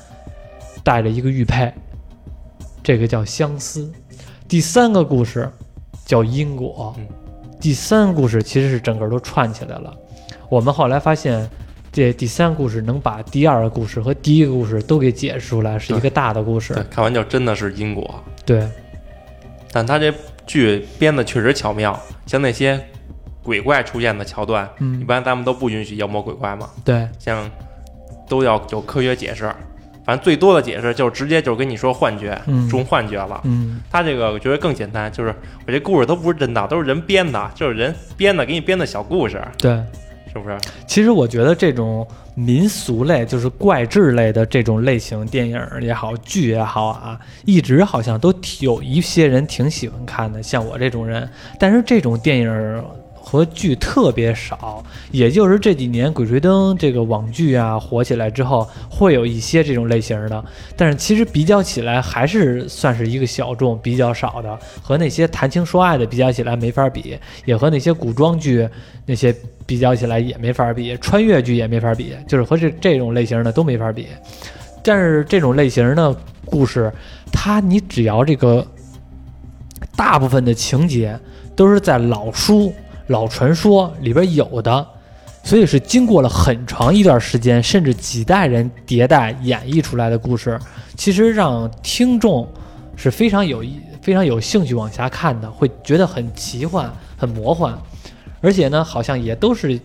[0.84, 1.72] 带着一个玉佩，
[2.80, 3.90] 这个叫相思。
[4.46, 5.50] 第三个故事
[6.04, 6.94] 叫因果，
[7.60, 9.92] 第三个故事其实是整个都串起来了。
[10.48, 11.50] 我们后来发现，
[11.90, 16.72] 这第三个故事能把第二个故事和第一个故事都给解释出来，是一个大的故事。
[16.88, 18.22] 看完就真的是因果。
[18.46, 18.64] 对，
[19.72, 20.14] 但他这
[20.52, 22.78] 剧编的确实巧妙，像那些。
[23.44, 26.70] 鬼怪出现的桥段，一般咱们都不允许妖魔鬼怪嘛。
[26.84, 27.50] 对，像
[28.28, 29.52] 都要有科学解释，
[30.06, 32.40] 反正最多的解释就是直接就跟你说幻觉，
[32.70, 33.40] 中幻觉了。
[33.42, 35.34] 嗯，他这个我觉得更简单，就是
[35.66, 39.42] 我这故事都不是真的，都是人编的，就是人编的，给你编的小故事。
[39.58, 39.82] 对，
[40.32, 40.56] 是不是？
[40.86, 51.28] 其实我觉得这种民俗类，就是怪志类的这种类型电影也好，剧也好啊，一直好像都有一些人挺喜欢看的，像我这种人。
[51.58, 52.84] 但是这种电影。
[53.32, 60.44] 和剧特别少，也就是这几年《鬼吹灯》这个网剧啊火起来之后，会有一些这种类型的，
[60.76, 67.16] 但是其实比较起来还是算是一个小众、比较少的，和那些谈情说爱的比较起来没法比，
[67.46, 68.68] 也和那些古装剧
[69.06, 74.08] 那些比较起来也没法比，穿越剧也没法比，就是和这这种类型的都没法比。
[74.82, 76.14] 但是这种类型的
[76.44, 76.92] 故事，
[77.32, 78.66] 它你只要这个
[79.96, 81.18] 大部分的情节
[81.56, 82.74] 都是在老书、
[83.08, 84.86] 老传说里边有的，
[85.42, 90.58] 所以是经过了很长一段时间，甚至几代人迭代演绎出来的故事，
[90.96, 92.48] 其实让听众
[92.96, 97.76] 是非常有意、非常有兴趣往下看的，会觉得很奇幻、很魔幻，
[98.40, 99.78] 而且呢，好像也都是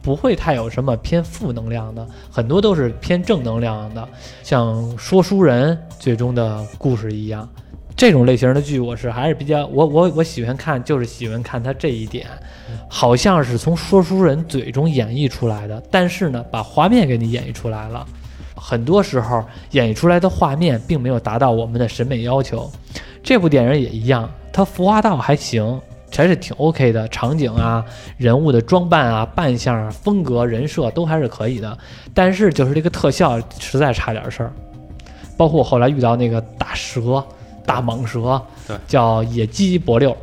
[0.00, 4.08] 不会太有什么偏负能量的，很多都是偏正能量的，
[4.42, 7.48] 像说书人最终的故事一样。
[7.96, 12.26] 这种类型的剧，我是还是比较我我我喜欢看，就是喜欢看它这一点，
[12.88, 18.04] 好像是从说书人嘴中演绎出来的，但是呢，把画面给你演绎出来了。
[18.56, 22.70] 很多时候演绎出来的画面并没有达到我们的审美要求。
[23.22, 25.80] 这部电影也一样，它服化道还行，
[26.14, 27.84] 还是挺 OK 的，场景啊、
[28.16, 31.76] 人物的装扮啊、扮相啊、风格、人设都还是可以的。
[32.12, 34.52] 但是就是这个特效实在差点事儿，
[35.36, 37.24] 包括我后来遇到那个大蛇。
[37.64, 40.16] 大蟒蛇，对，叫野鸡脖六。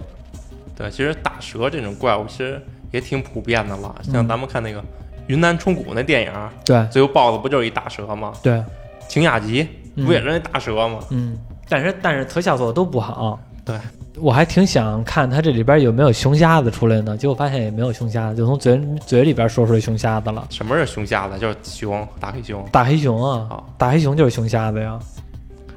[0.76, 2.62] 对，其实大蛇这种怪物其实
[2.92, 3.96] 也挺普遍的了。
[4.04, 4.84] 像嗯咱们看那个
[5.28, 6.32] 云南虫谷那电影，
[6.64, 8.34] 对最后 BOSS 不就是一大蛇吗？
[8.42, 8.64] 对，
[9.08, 11.00] 晴雅集嗯不也是那大蛇吗？
[11.10, 11.38] 嗯，
[11.68, 13.40] 但是但是特效做的都不好。
[13.66, 13.78] 对，
[14.16, 20.48] 我还挺想看它这里边有没有熊瞎子出来呢，结果发现也没有熊瞎子，就从嘴嘴里边说出来熊瞎子了。
[20.50, 21.38] 什么是熊瞎子？
[21.38, 22.66] 就是熊，大黑熊。
[22.72, 24.98] 大黑熊啊，好，大黑熊就是熊瞎子呀。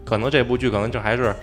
[0.04, 1.34] 可能这部剧可能就还是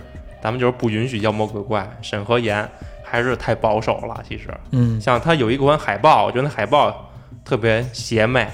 [0.42, 2.68] 咱们就是不允许妖魔鬼怪，审核严，
[3.04, 4.22] 还是太保守了。
[4.28, 7.10] 其实，嗯像它有一款海报，我觉得那海报
[7.44, 8.46] 特别邪魅，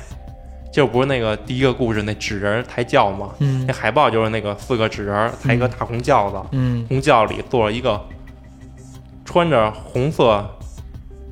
[0.73, 3.31] 就不是那个第一个故事那纸人抬轿嘛？
[3.39, 8.01] 嗯那海报就是那个四个纸人抬一个大红轿子，嗯红轿里坐着一个
[9.25, 10.45] 穿着红色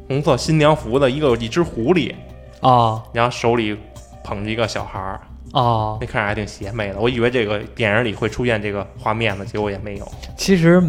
[0.07, 2.15] 红色新娘服的一个一只狐狸，
[2.61, 3.77] 哦然后手里
[4.23, 5.21] 捧着一个小孩儿，
[5.55, 6.99] 哦，那看着还挺邪魅的。
[6.99, 10.13] 我以为这个电影里会出现这个画面呢，结果也没有。
[10.37, 10.83] 其实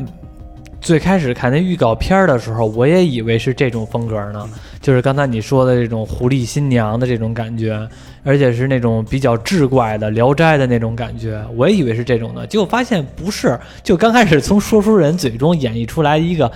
[0.82, 4.50] 最开始看那预告片的时候，我也以为是这种风格呢，
[4.82, 7.88] 就是刚才你说的这种狐狸新娘的这种感觉，
[8.24, 16.52] 而且是那种比较志怪的《聊斋》的那种感觉，我也以为是这种的，结果发现不是，就刚开始从说书人嘴中演绎出来一个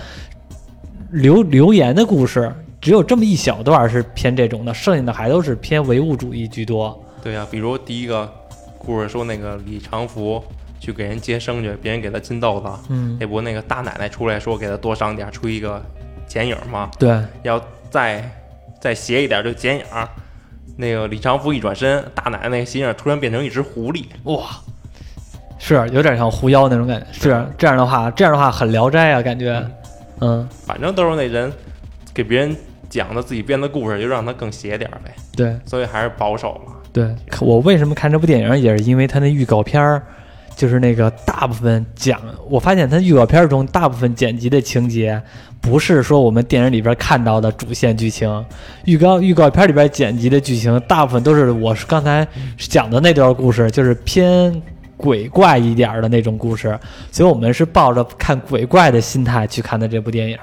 [1.12, 2.52] 流流言的故事。
[2.82, 6.98] 只有这么一小段是偏这种的，剩下的还都是偏唯物主义居多。
[7.22, 8.32] 对呀、比如第一个
[8.78, 10.44] 故事说那个李长福
[10.80, 15.84] 去给人接生去，别人给他金豆子，嗯，那不那个大奶奶出来说给他多赏点儿，出一个
[16.26, 16.90] 剪影嘛？
[16.98, 18.24] 对，要再
[18.80, 20.08] 再斜一点就剪影儿。
[20.78, 24.48] 那个李长福一转身，大奶奶那个形影突然变成一只狐狸，哇，
[25.58, 27.08] 是有点像狐妖那种感觉。
[27.12, 29.62] 是这样的话，这样的话很聊斋啊，感觉。
[30.22, 31.52] 嗯，反正都是那人
[32.14, 32.56] 给别人
[32.90, 35.14] 讲的自己编的故事，就让他更邪点儿呗。
[35.36, 36.79] 对所以还是保守了。
[36.92, 40.04] 对，我为什么看这部电影，也是因为它那预告片儿，
[40.56, 42.20] 就是那个大部分讲，
[42.50, 45.22] 我发现它预告片中大部分剪辑的情节，
[45.62, 48.46] 不是说我们电影里边看到的主线剧情，
[48.86, 52.28] 预告预告片里边剪辑的剧情，大部分都是我是刚才
[52.58, 54.62] 讲的那段故事，就是偏。
[55.02, 56.78] 鬼怪一点的那种故事，
[57.10, 60.38] 所以我们是抱着看鬼怪的心态去看的这部电影，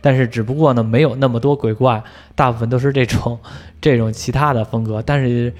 [0.00, 2.02] 但是只不过呢，没有那么多鬼怪，
[2.34, 3.38] 大部分都是这种
[3.80, 5.52] 这种其他的风格，但是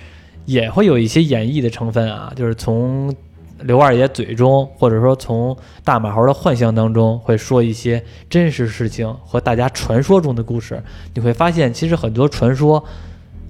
[0.44, 3.14] 也会有一些演绎的成分啊，就是从
[3.60, 10.82] 刘二爷嘴中，或者说从大马猴的幻象当中，会说一些真实事情和大家传说中的故事。
[11.14, 12.84] 你会发现，其实很多传说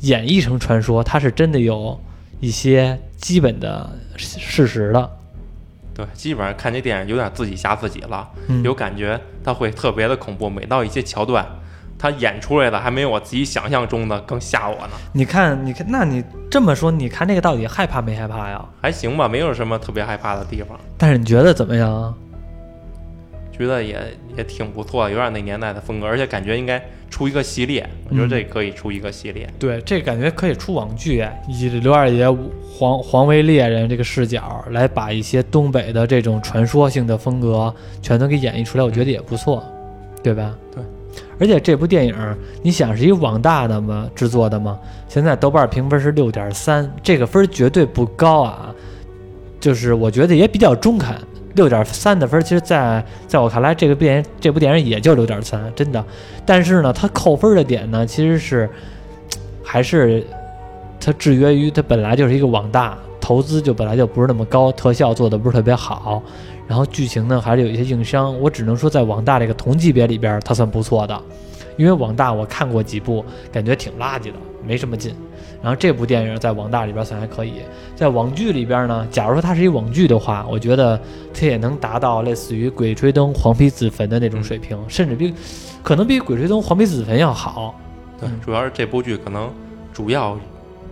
[0.02, 1.98] 演绎成传说，它是真的有
[2.38, 5.10] 一些基本的事实的。
[5.96, 10.50] 对，基本上看这电影有点自己吓自己了，嗯，有感觉它会特别的恐怖。
[10.50, 11.46] 每到一些桥段，
[11.98, 14.92] 他演出来的还没有我自己想象中的更吓我呢。
[15.12, 18.62] 你看，你看，那你这么说，你看这个到底害怕没害怕呀？
[18.82, 22.14] 还行吧，没有什么特别害怕的地方，但是你觉得怎么样啊？
[23.56, 23.96] 觉得也
[24.36, 29.48] 也挺不错，有点那年代的风格，而且感觉应该出一个系列，我觉得这可以出一个系列。
[29.58, 39.64] 对，这感觉可以出网剧，以刘二爷黄黄威猎人这个视角来把一些东北的这种传说性的风格全都给演绎出来，我觉得也不错，
[40.22, 40.54] 对吧？
[40.74, 40.82] 对。
[41.38, 42.14] 而且这部电影，
[42.62, 44.78] 你想是一网大的吗制作的吗，
[45.08, 48.74] 现在豆瓣评分是六点三，这个分绝对不高啊，
[49.60, 51.14] 就是我觉得也比较中肯，
[51.56, 56.04] 六点三的分，其实在在我看来，这个电影这部电影也就六点三，真的。
[56.44, 58.70] 但是呢，它扣分的点呢，其实是
[59.64, 60.24] 还是
[61.00, 66.22] 它制约于它本来就是一个网大，投资就本来就不是那么高，特效做的不是特别好，
[66.68, 68.38] 然后剧情呢还是有一些硬伤。
[68.40, 71.20] 我只能说，在网大这个同级别里边，它算不错的。
[71.76, 74.34] 因为网大我看过几部，感觉挺垃圾的，
[74.66, 75.14] 没什么劲。
[75.62, 77.62] 然后这部电影在网大里边算还可以，
[77.94, 81.00] 在网剧里边呢，假如说它是一网剧的话，我觉得
[81.34, 85.34] 它也能达到类似于《鬼吹灯》《黄皮子坟》的那种水平，甚至比
[85.82, 87.74] 可能比《鬼吹灯》《黄皮子坟》要好。
[88.20, 89.50] 对，主要是这部剧可能
[89.92, 90.38] 主要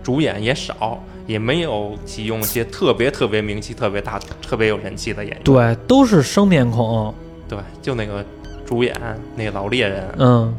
[0.03, 5.41] 主演也少，也没有启用一些特别特别名气特别大、特别有人气的演员。
[5.43, 7.13] 对，都是生面孔。
[7.47, 8.23] 对，就那个
[8.65, 8.95] 主演
[9.35, 10.55] 那个老猎人，嗯，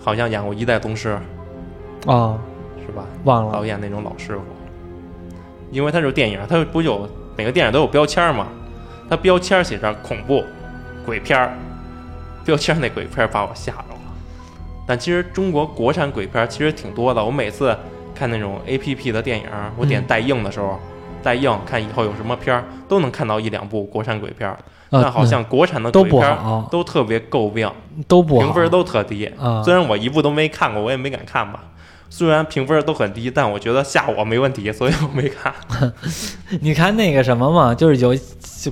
[0.00, 1.18] 好像演过《一代宗师》，
[2.10, 2.38] 哦，
[2.92, 3.04] 是吧？
[3.24, 3.52] 忘了。
[3.52, 4.42] 导演那种老师傅，
[5.70, 8.48] 因为他是电影，他不有每个电影都有标签嘛？
[9.08, 10.44] 他标签写着恐怖、
[11.04, 11.52] 鬼片儿，
[12.44, 14.00] 标签那鬼片儿把我吓着了。
[14.86, 17.76] 但其实中国国产鬼片其实挺多的，我每次
[18.14, 20.78] 看那种 A P P 的电影，我点嗯待映的时候，
[21.22, 24.54] 待映看以后有什么片儿，都能看到一两部国产鬼片
[24.90, 27.70] 但好像国产的鬼片儿，都特别诟病，
[28.06, 29.24] 都不好，评分都特低。
[29.38, 29.62] 啊。
[29.62, 31.60] 虽然我一部都没看过，我也没敢看吧。
[32.14, 35.50] 虽然评分都很低，但我觉得吓我没问题，所以我没看。
[36.60, 38.14] 你看那个什么嘛，就是有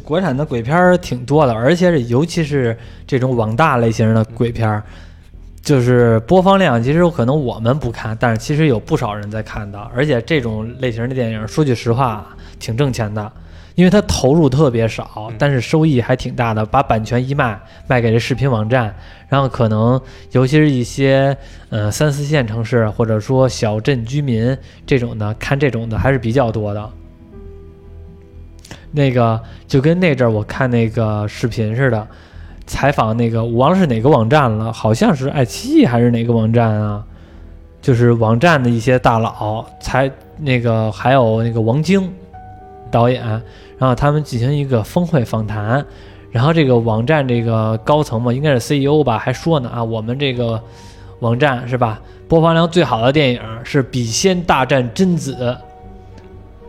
[0.05, 2.77] 国产的鬼片挺多的，而且是尤其是
[3.07, 4.83] 这种网大类型的鬼片，
[5.63, 9.81] 就是播放量其实可能我们不看，但是其实有不少人在看的。
[9.97, 12.27] 而且这种类型的电影，说句实话，
[12.59, 13.33] 挺挣钱的，
[13.75, 16.65] 因为它投入特别少嗯，但是收益还挺大的。
[16.67, 18.95] 把版权一卖，卖给这视频网站，
[19.29, 20.01] 然后可能
[20.33, 21.37] 尤其是一些
[21.71, 26.91] 呃三四线城市或者说小镇居民这种的，看这种的还是比较多的。
[28.93, 32.07] 那个就跟那阵儿我看那个视频似的，
[32.67, 37.05] 采访那个我忘了是哪个网站了，好像是爱奇艺还是哪个网站啊？
[37.81, 42.13] 就是网站的一些大佬，才那个还有那个王晶
[42.91, 43.23] 导演，
[43.79, 45.85] 然后他们进行一个峰会访谈，
[46.31, 50.61] 然后这个网站这个高层嘛，应该是 CEO 吧，还说呢啊，我们这个
[51.21, 55.35] 网站是吧，播放量最好的电影是《笔仙大战贞子》。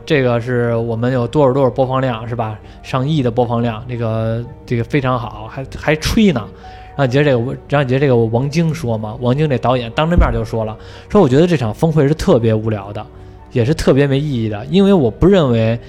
[0.04, 2.60] 这个是我们有多少多少播放量是吧？
[2.82, 6.42] 上亿的播放量，这个这个非常好，还还吹呢。
[6.90, 9.16] 然后你觉得这个，然后你觉得这个王晶说嘛？
[9.22, 10.76] 王晶这导演当着面就说了，
[11.08, 13.06] 说我觉得这场峰会是特别无聊的，
[13.52, 15.80] 也是特别没意义的，因为我不认为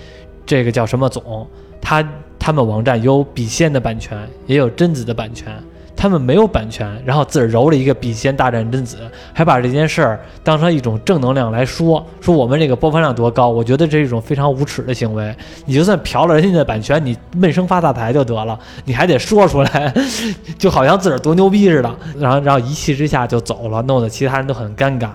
[0.46, 1.46] 这个叫什么总，
[1.80, 2.06] 他
[2.38, 5.52] 他们网站有笔仙的版权，也有贞子的版权。
[5.94, 8.96] 他们没有版权，然后自个儿揉了一个笔仙大战贞子，
[9.32, 15.32] 还把这件事儿当成一种正能量来说，说我们这个播放量多高，我觉得这是一种非常无耻的行为。
[15.64, 19.94] 你就算嫖了人家的版权，你闷声发大财就得了，你还得说出来，
[20.58, 21.96] 就好像自个儿多牛逼似的。
[22.18, 25.10] 然后，然后一气之下就走了，弄得其他人都很尴尬。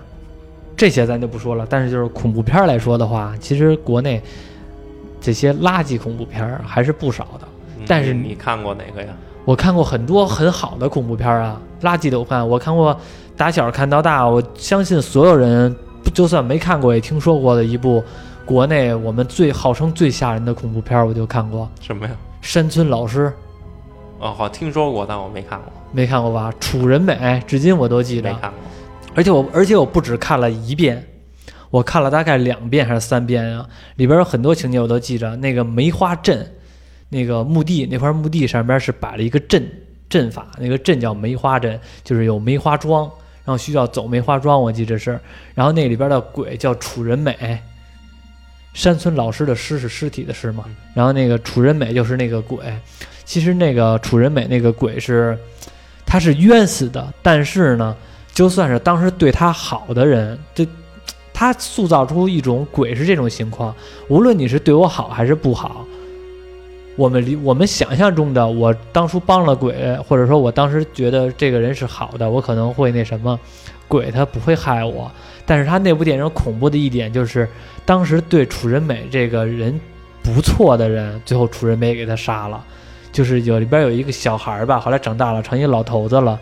[0.77, 4.21] 这些咱就不说了，但是就是恐怖片来说的话，其实国内
[5.27, 7.45] 这些垃圾恐怖片儿还是不少的。
[7.85, 9.13] 但是你你看过哪个呀？
[9.43, 12.97] 我看过很多很好的恐怖片儿啊，垃圾的我看，我看过
[13.35, 15.75] 打小看到大，我相信所有人
[16.13, 18.01] 就算没看过也听说过的一部
[18.45, 22.11] 国内我们最号称最吓人的恐怖片儿，我就看过什么呀？
[22.41, 23.25] 《山村老师》，
[24.25, 26.53] 哦，好听说过，但我没看过，没看过吧？
[26.57, 28.59] 楚人美，至今我都记得，没看过。
[29.13, 31.05] 而且我而且我不止看了一遍，
[31.69, 36.53] 我看了大概两遍还是三遍啊，里边有很多情节我都记着，那个梅花阵。
[37.09, 39.65] 那个墓地那块墓地上边是摆了一个阵
[40.09, 43.09] 阵法，那个阵叫梅花阵，就是有梅花桩，
[43.45, 45.17] 然后需要走梅花桩，我记着是。
[45.55, 47.57] 然后那里边的鬼叫楚人美，
[48.73, 52.59] 山村老师的尸是尸体的尸嘛，然后那个楚人美就是那个鬼。
[53.23, 55.37] 其实那个楚人美那个鬼是，
[56.05, 57.95] 他是冤死的，但是呢，
[58.33, 60.67] 就算是当时对他好的人，这
[61.37, 63.71] 他塑造出一种鬼是这种情况，
[64.07, 65.85] 无论你是对我好还是不好。
[66.95, 73.39] 我们理我们想象中的，我当初帮了鬼，或者说我当时觉得这个人是好的，我可能会那什么，
[73.87, 75.11] 鬼他不会害我。
[75.45, 77.47] 但是他那部电影恐怖的一点就是，
[77.85, 79.79] 当时对楚人美这个人
[80.23, 82.65] 不错的人，最后楚人美给他杀了。
[83.11, 86.39] 就是有里边有一个小孩吧，后来长大了成一老头子了，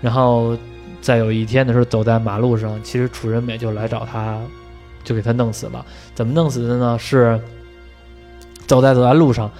[0.00, 0.58] 然后
[1.02, 4.40] 在有一天的时候走在马路上，其实楚人美就来找他，
[5.04, 5.84] 就给他弄死了。
[6.14, 6.96] 怎么弄死的呢？
[6.98, 7.38] 是
[8.66, 9.50] 走在走在路上。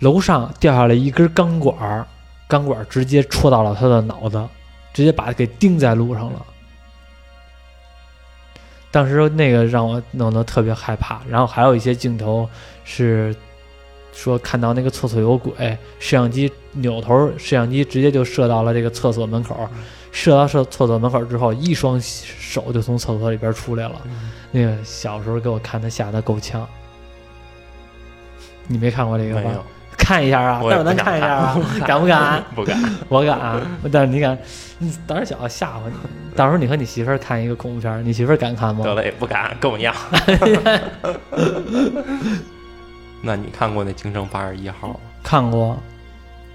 [0.00, 2.06] 楼上掉下来一根钢管，
[2.46, 4.46] 钢管直接戳到了他的脑子，
[4.92, 6.44] 直接把他给钉在路上了。
[8.90, 12.46] 当时那个让我弄得特别害怕，然后还有一些镜头
[12.84, 13.34] 是
[14.14, 15.52] 说看到那个厕所有鬼，
[15.98, 19.68] 摄像机扭头，摄像机直接就射到了这个厕所门口，
[20.12, 23.96] 射到厕厕所门口之后，一双手就从厕所里边出来了。
[24.52, 26.66] 那个小时候给我看的吓得够呛。
[28.66, 29.50] 你没看过这个吗？
[29.96, 32.44] 看一下啊，待会儿咱看一下啊，看 敢不敢？
[32.54, 32.94] 不敢。
[33.08, 33.60] 我敢啊，
[33.90, 34.38] 但是你敢，
[34.78, 35.92] 你胆儿小吓唬你。
[36.36, 38.84] 到时候你和你媳妇儿看一个恐怖片，你媳妇儿敢看吗？
[38.84, 39.94] 得了，也不敢，跟我一样。
[43.24, 44.96] 那你看过那《京城八十一号》吗？
[45.22, 45.76] 看过，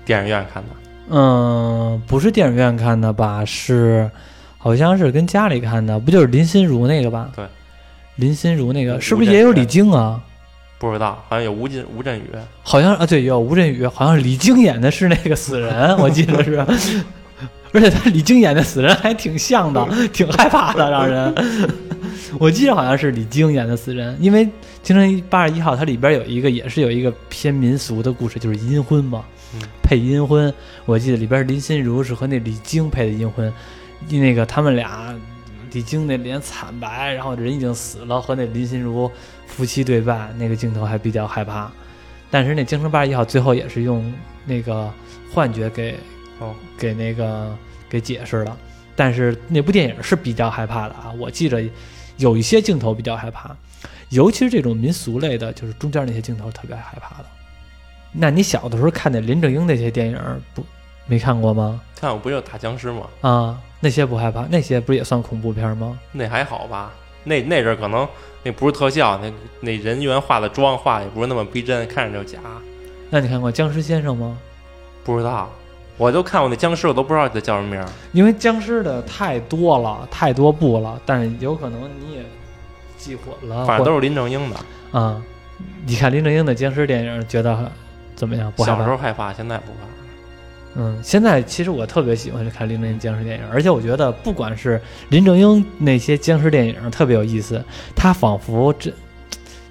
[0.05, 0.69] 电影院看的？
[1.09, 3.43] 嗯，不是电影院看的吧？
[3.43, 4.09] 是，
[4.57, 7.31] 好像是跟家里看的，不就是林心如那个吧？
[7.35, 7.45] 对，
[8.17, 10.21] 林心如那个是不是也有李菁啊？
[10.77, 12.29] 不知道，好像有吴镇吴镇宇。
[12.61, 16.63] 好像啊，对，有吴镇宇，好像李菁演的是那个死人， 我记得是。
[17.71, 21.35] 而且他李菁演的死人还挺像的，挺害怕的，让人。
[22.37, 24.45] 我记得好像是李菁演的死人，因为
[24.83, 29.25] 《京城八十一号》它里边有一个也是有一个偏民俗的故事，就是阴婚嘛，
[29.55, 30.53] 嗯配阴婚。
[30.85, 33.51] 我记得里边林心如是和那李菁配的阴婚，
[34.09, 35.13] 那个他们俩，
[35.71, 39.09] 李菁那脸惨白，然后人已经死了，和那林心如
[39.47, 41.71] 夫妻对拜，那个镜头还比较害怕。
[42.29, 44.13] 但是那《京城八十一号》最后也是用
[44.45, 44.91] 那个
[45.33, 45.95] 幻觉给
[46.39, 47.55] 哦，给那个
[47.89, 48.55] 给解释了。
[48.95, 51.63] 但是那部电影是比较害怕的啊，我记着
[52.19, 53.55] 有一些镜头比较害怕，
[54.09, 57.25] 尤其是这种民俗类的，就是中间那些镜头特别害怕的。
[58.11, 60.19] 那你小的时候看的林正英那些电影
[60.53, 60.63] 不
[61.07, 61.81] 没看过吗？
[61.99, 63.07] 看我不就打僵尸吗？
[63.21, 65.97] 啊，那些不害怕，那些不是也算恐怖片吗？
[66.11, 66.91] 那还好吧？
[67.23, 68.07] 那那阵儿可能
[68.43, 72.39] 那不是特效，那那人员化的妆化的也不是那么逼真，看着就假。
[73.09, 74.37] 那你看过《僵尸先生》吗？
[75.03, 75.49] 不知道，
[75.99, 77.85] 我都看过那僵尸，我都不知道它叫什么名儿。
[78.13, 82.23] 因为僵尸的太多了，太多部了，但是有可能你也
[82.97, 83.65] 记混了。
[83.65, 84.55] 反正都是林正英的。
[84.97, 85.21] 啊、
[85.85, 87.69] 你看林正英的僵尸电影，觉得
[88.15, 88.51] 怎么样？
[88.57, 88.89] 小时？
[88.89, 89.79] 候害怕，现在不怕。
[90.75, 97.61] 嗯，现在其实我特别喜欢看林正英僵尸电影，而且我觉得不管是林正英那些僵尸电影特别有意思，
[97.93, 98.89] 他仿佛这。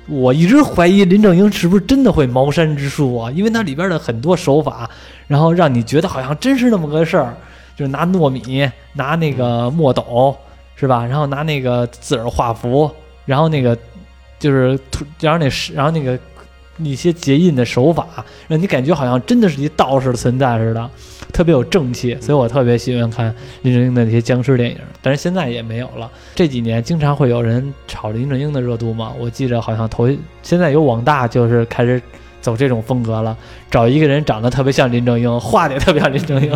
[0.09, 3.31] 我一直怀疑林正英是不是真的会茅山之术啊？
[3.31, 4.89] 因为它里边的很多手法，
[5.27, 7.37] 然后让你觉得好像真是那么个事儿，
[7.77, 10.35] 就是拿糯米、拿那个墨斗，
[10.77, 11.05] 是吧？
[11.05, 12.91] 然后拿那个字儿画符，
[13.27, 13.77] 然后那个
[14.39, 16.19] 就是涂，然后那是，然后那个
[16.83, 18.07] 一些结印的手法，
[18.47, 20.91] 让你感觉好像真的是一道士存在似的，
[21.33, 22.17] 特别有正气。
[22.21, 26.11] 所以我特别喜欢看林正英的那些僵尸电影，但是现在也没有了。
[26.35, 30.09] 这几年经常会有人炒林正英的热度嘛，我记着好像头
[30.43, 32.01] 现在有网大就是开始。
[32.41, 33.37] 走这种风格了，
[33.69, 36.51] 找一个人长得特别像林正英，画的也特别像林正英，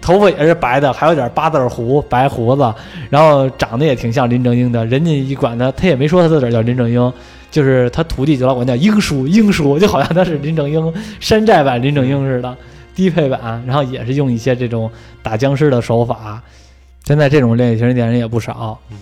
[0.00, 2.72] 头发也是白的，还有点八字胡、白胡子，
[3.10, 4.86] 然后长得也挺像林正英的。
[4.86, 7.12] 人家一管他，他也没说他自个儿叫林正英，
[7.50, 12.56] 就是他徒弟就老管他叫英叔，英叔就好像他是林正英山寨版林正英似的，
[12.94, 14.90] 低配版，然后也是用一些这种
[15.22, 16.42] 打僵尸的手法。
[17.04, 18.98] 现在这种类型电影也不少嗯。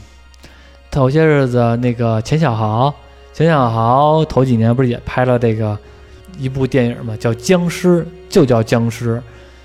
[0.90, 2.94] 头些日子那个钱小豪，
[3.32, 5.76] 钱小豪头几年不是也拍了这个
[6.38, 9.16] 一部电影嘛，叫《僵尸》，就叫《僵尸》，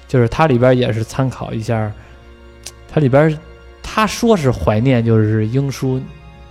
[0.08, 1.92] 就是它里边也是参考一下，
[2.92, 3.38] 它里边
[3.84, 6.02] 他说是怀念就是英叔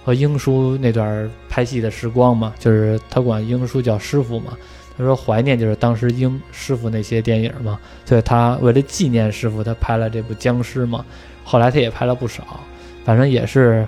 [0.05, 4.57] 和英叔那段拍戏的时光嘛，就是他管英叔叫师傅嘛，
[4.97, 11.05] 他说怀念就是当时英师傅那些电影嘛，所以他为了纪念师傅，他拍了这部《僵尸》嘛，
[11.45, 12.61] 后来他也拍了不少，
[13.05, 13.87] 反正也是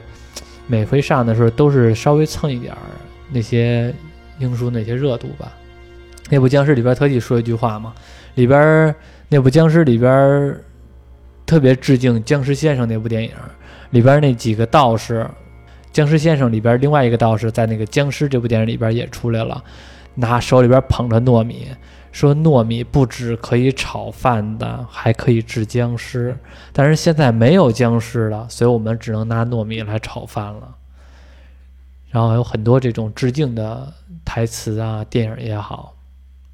[0.66, 2.74] 每回上的时候都是稍微蹭一点
[3.30, 3.92] 那些
[4.38, 5.52] 英叔那些热度吧。
[6.30, 7.92] 那部僵尸里边特地说一句话嘛，
[8.34, 8.94] 里边
[9.28, 10.56] 那部僵尸里边
[11.44, 13.30] 特别致敬僵尸先生那部电影，
[13.90, 15.26] 里边那几个道士，
[15.92, 19.62] 僵尸先生里边另外一个道士在那个僵尸这部电影里边也出来了，
[20.14, 21.68] 拿手里边捧着糯米，
[22.10, 26.36] 说糯米不止可以炒饭的，还可以治僵尸。
[26.72, 30.76] 但是现在没有僵尸了，所以我们只能拿糯米来炒饭了。
[32.10, 33.92] 然后有很多这种致敬的
[34.24, 35.94] 台词啊，电影也好，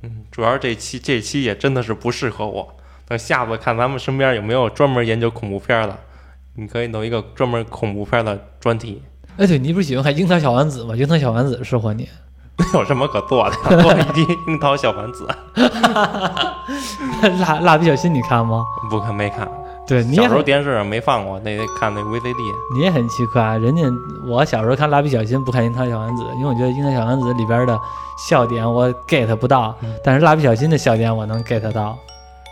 [0.03, 2.77] 嗯，主要这期这期也真的是不适合我。
[3.07, 5.99] 等下次看咱们身边有没有专门研究恐怖片的，
[6.55, 9.03] 你可以弄一个专门恐怖片的专题。
[9.39, 10.95] 哎，对你不是喜欢看《樱桃小丸子》吗？
[10.97, 12.09] 《樱桃小丸子》适合你。
[12.75, 13.57] 有什么可做的？
[13.83, 15.27] 做一滴樱桃小丸子，
[17.41, 18.65] 蜡蜡笔小新你看吗？
[18.91, 19.49] 不看没看。
[19.87, 22.37] 对，你小时候电视上没放过，那得看那 VCD。
[22.75, 23.83] 你也很奇怪，人家
[24.27, 27.79] 我小时候看蜡笔小新不看樱桃小丸子，因为我觉得樱桃小丸子里边的
[28.29, 31.97] 笑点我 get 不到，嗯但是蜡笔小新的笑点我能 get 到。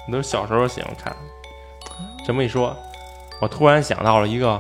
[0.07, 1.15] 你都是小时候喜欢看。
[2.25, 2.75] 这么一说，
[3.41, 4.59] 我突然想到了一个，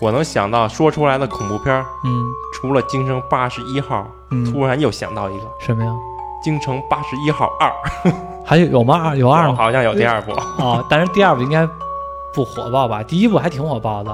[0.00, 5.92] 我能想到说出来的恐怖片儿，嗯除了《京城八十一号》，嗯，突然又想到一个《什么呀？
[6.42, 7.70] 京城八十一号二，
[8.44, 9.00] 还有有吗？
[9.08, 9.54] 二有二吗？
[9.54, 10.32] 好像有第二部。
[10.58, 11.68] 哦，但是第二部应该
[12.32, 13.02] 不火爆吧？
[13.02, 14.10] 第一部还挺火爆的。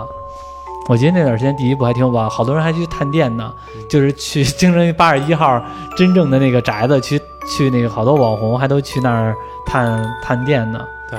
[0.89, 3.53] 我记得那段时间第一部还挺火爆，好多人还去探店呢，
[3.89, 5.61] 就是去京城八十一号
[5.97, 7.19] 真正的那个宅子去
[7.49, 9.35] 去那个好多网红还都去那儿
[9.65, 10.81] 探探店呢。
[11.11, 11.19] 对，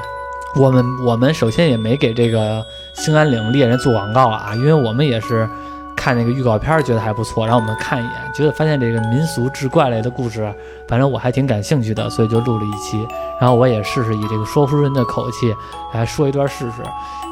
[0.56, 5.48] 我们我们首先也没给这个兴安岭猎人做广告啊，因为我们也是
[5.95, 10.52] 看那个预告片儿觉得还不错，然后我们看一眼，觉得发现这个民俗志怪类的故事，
[10.88, 13.06] 反正我还挺感兴趣的，所以就录了一期。
[13.39, 15.54] 然后我也试试以这个说书人的口气
[15.93, 16.82] 来说一段试试，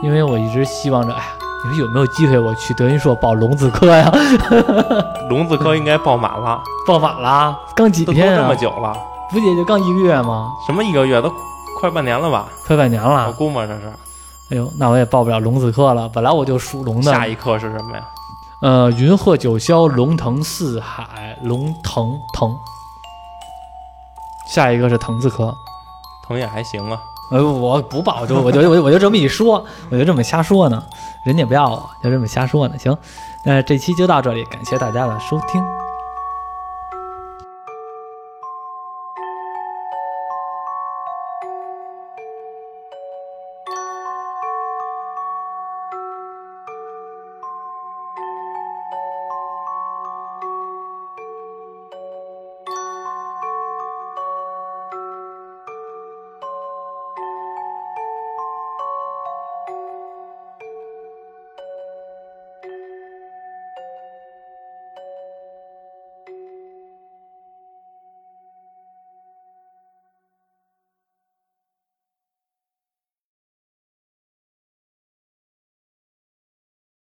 [0.03, 1.25] 因为我一直希望着，哎呀，
[1.63, 4.11] 你说有没有机会我去德云社报龙字科呀？
[5.29, 8.55] 龙字科应该报满了，报满了，刚几都都天啊这么？
[8.55, 8.95] 久了，
[9.31, 10.51] 不也就刚一个月吗？
[10.67, 11.31] 什么一个月都
[11.79, 12.49] 快半年了吧？
[12.65, 13.33] 快半年了我。
[13.33, 13.87] 估摸着是。
[14.51, 16.07] 哎呦，那我也报不了龙子科了。
[16.09, 17.11] 本来我就属龙的。
[17.11, 18.03] 下一课是什么呀？
[18.61, 22.55] 呃，云鹤九霄，龙腾四海，龙腾腾。
[24.47, 25.53] 下一个是腾字科。
[26.27, 26.99] 腾也还行啊。
[27.31, 30.83] 呃，我不报，我就我就我就我就这么一说， 我就这么瞎说呢，
[31.25, 32.77] 人家不要我，就这么瞎说呢。
[32.77, 32.95] 行，
[33.43, 35.63] 那这期就到这里，感谢大家的收听。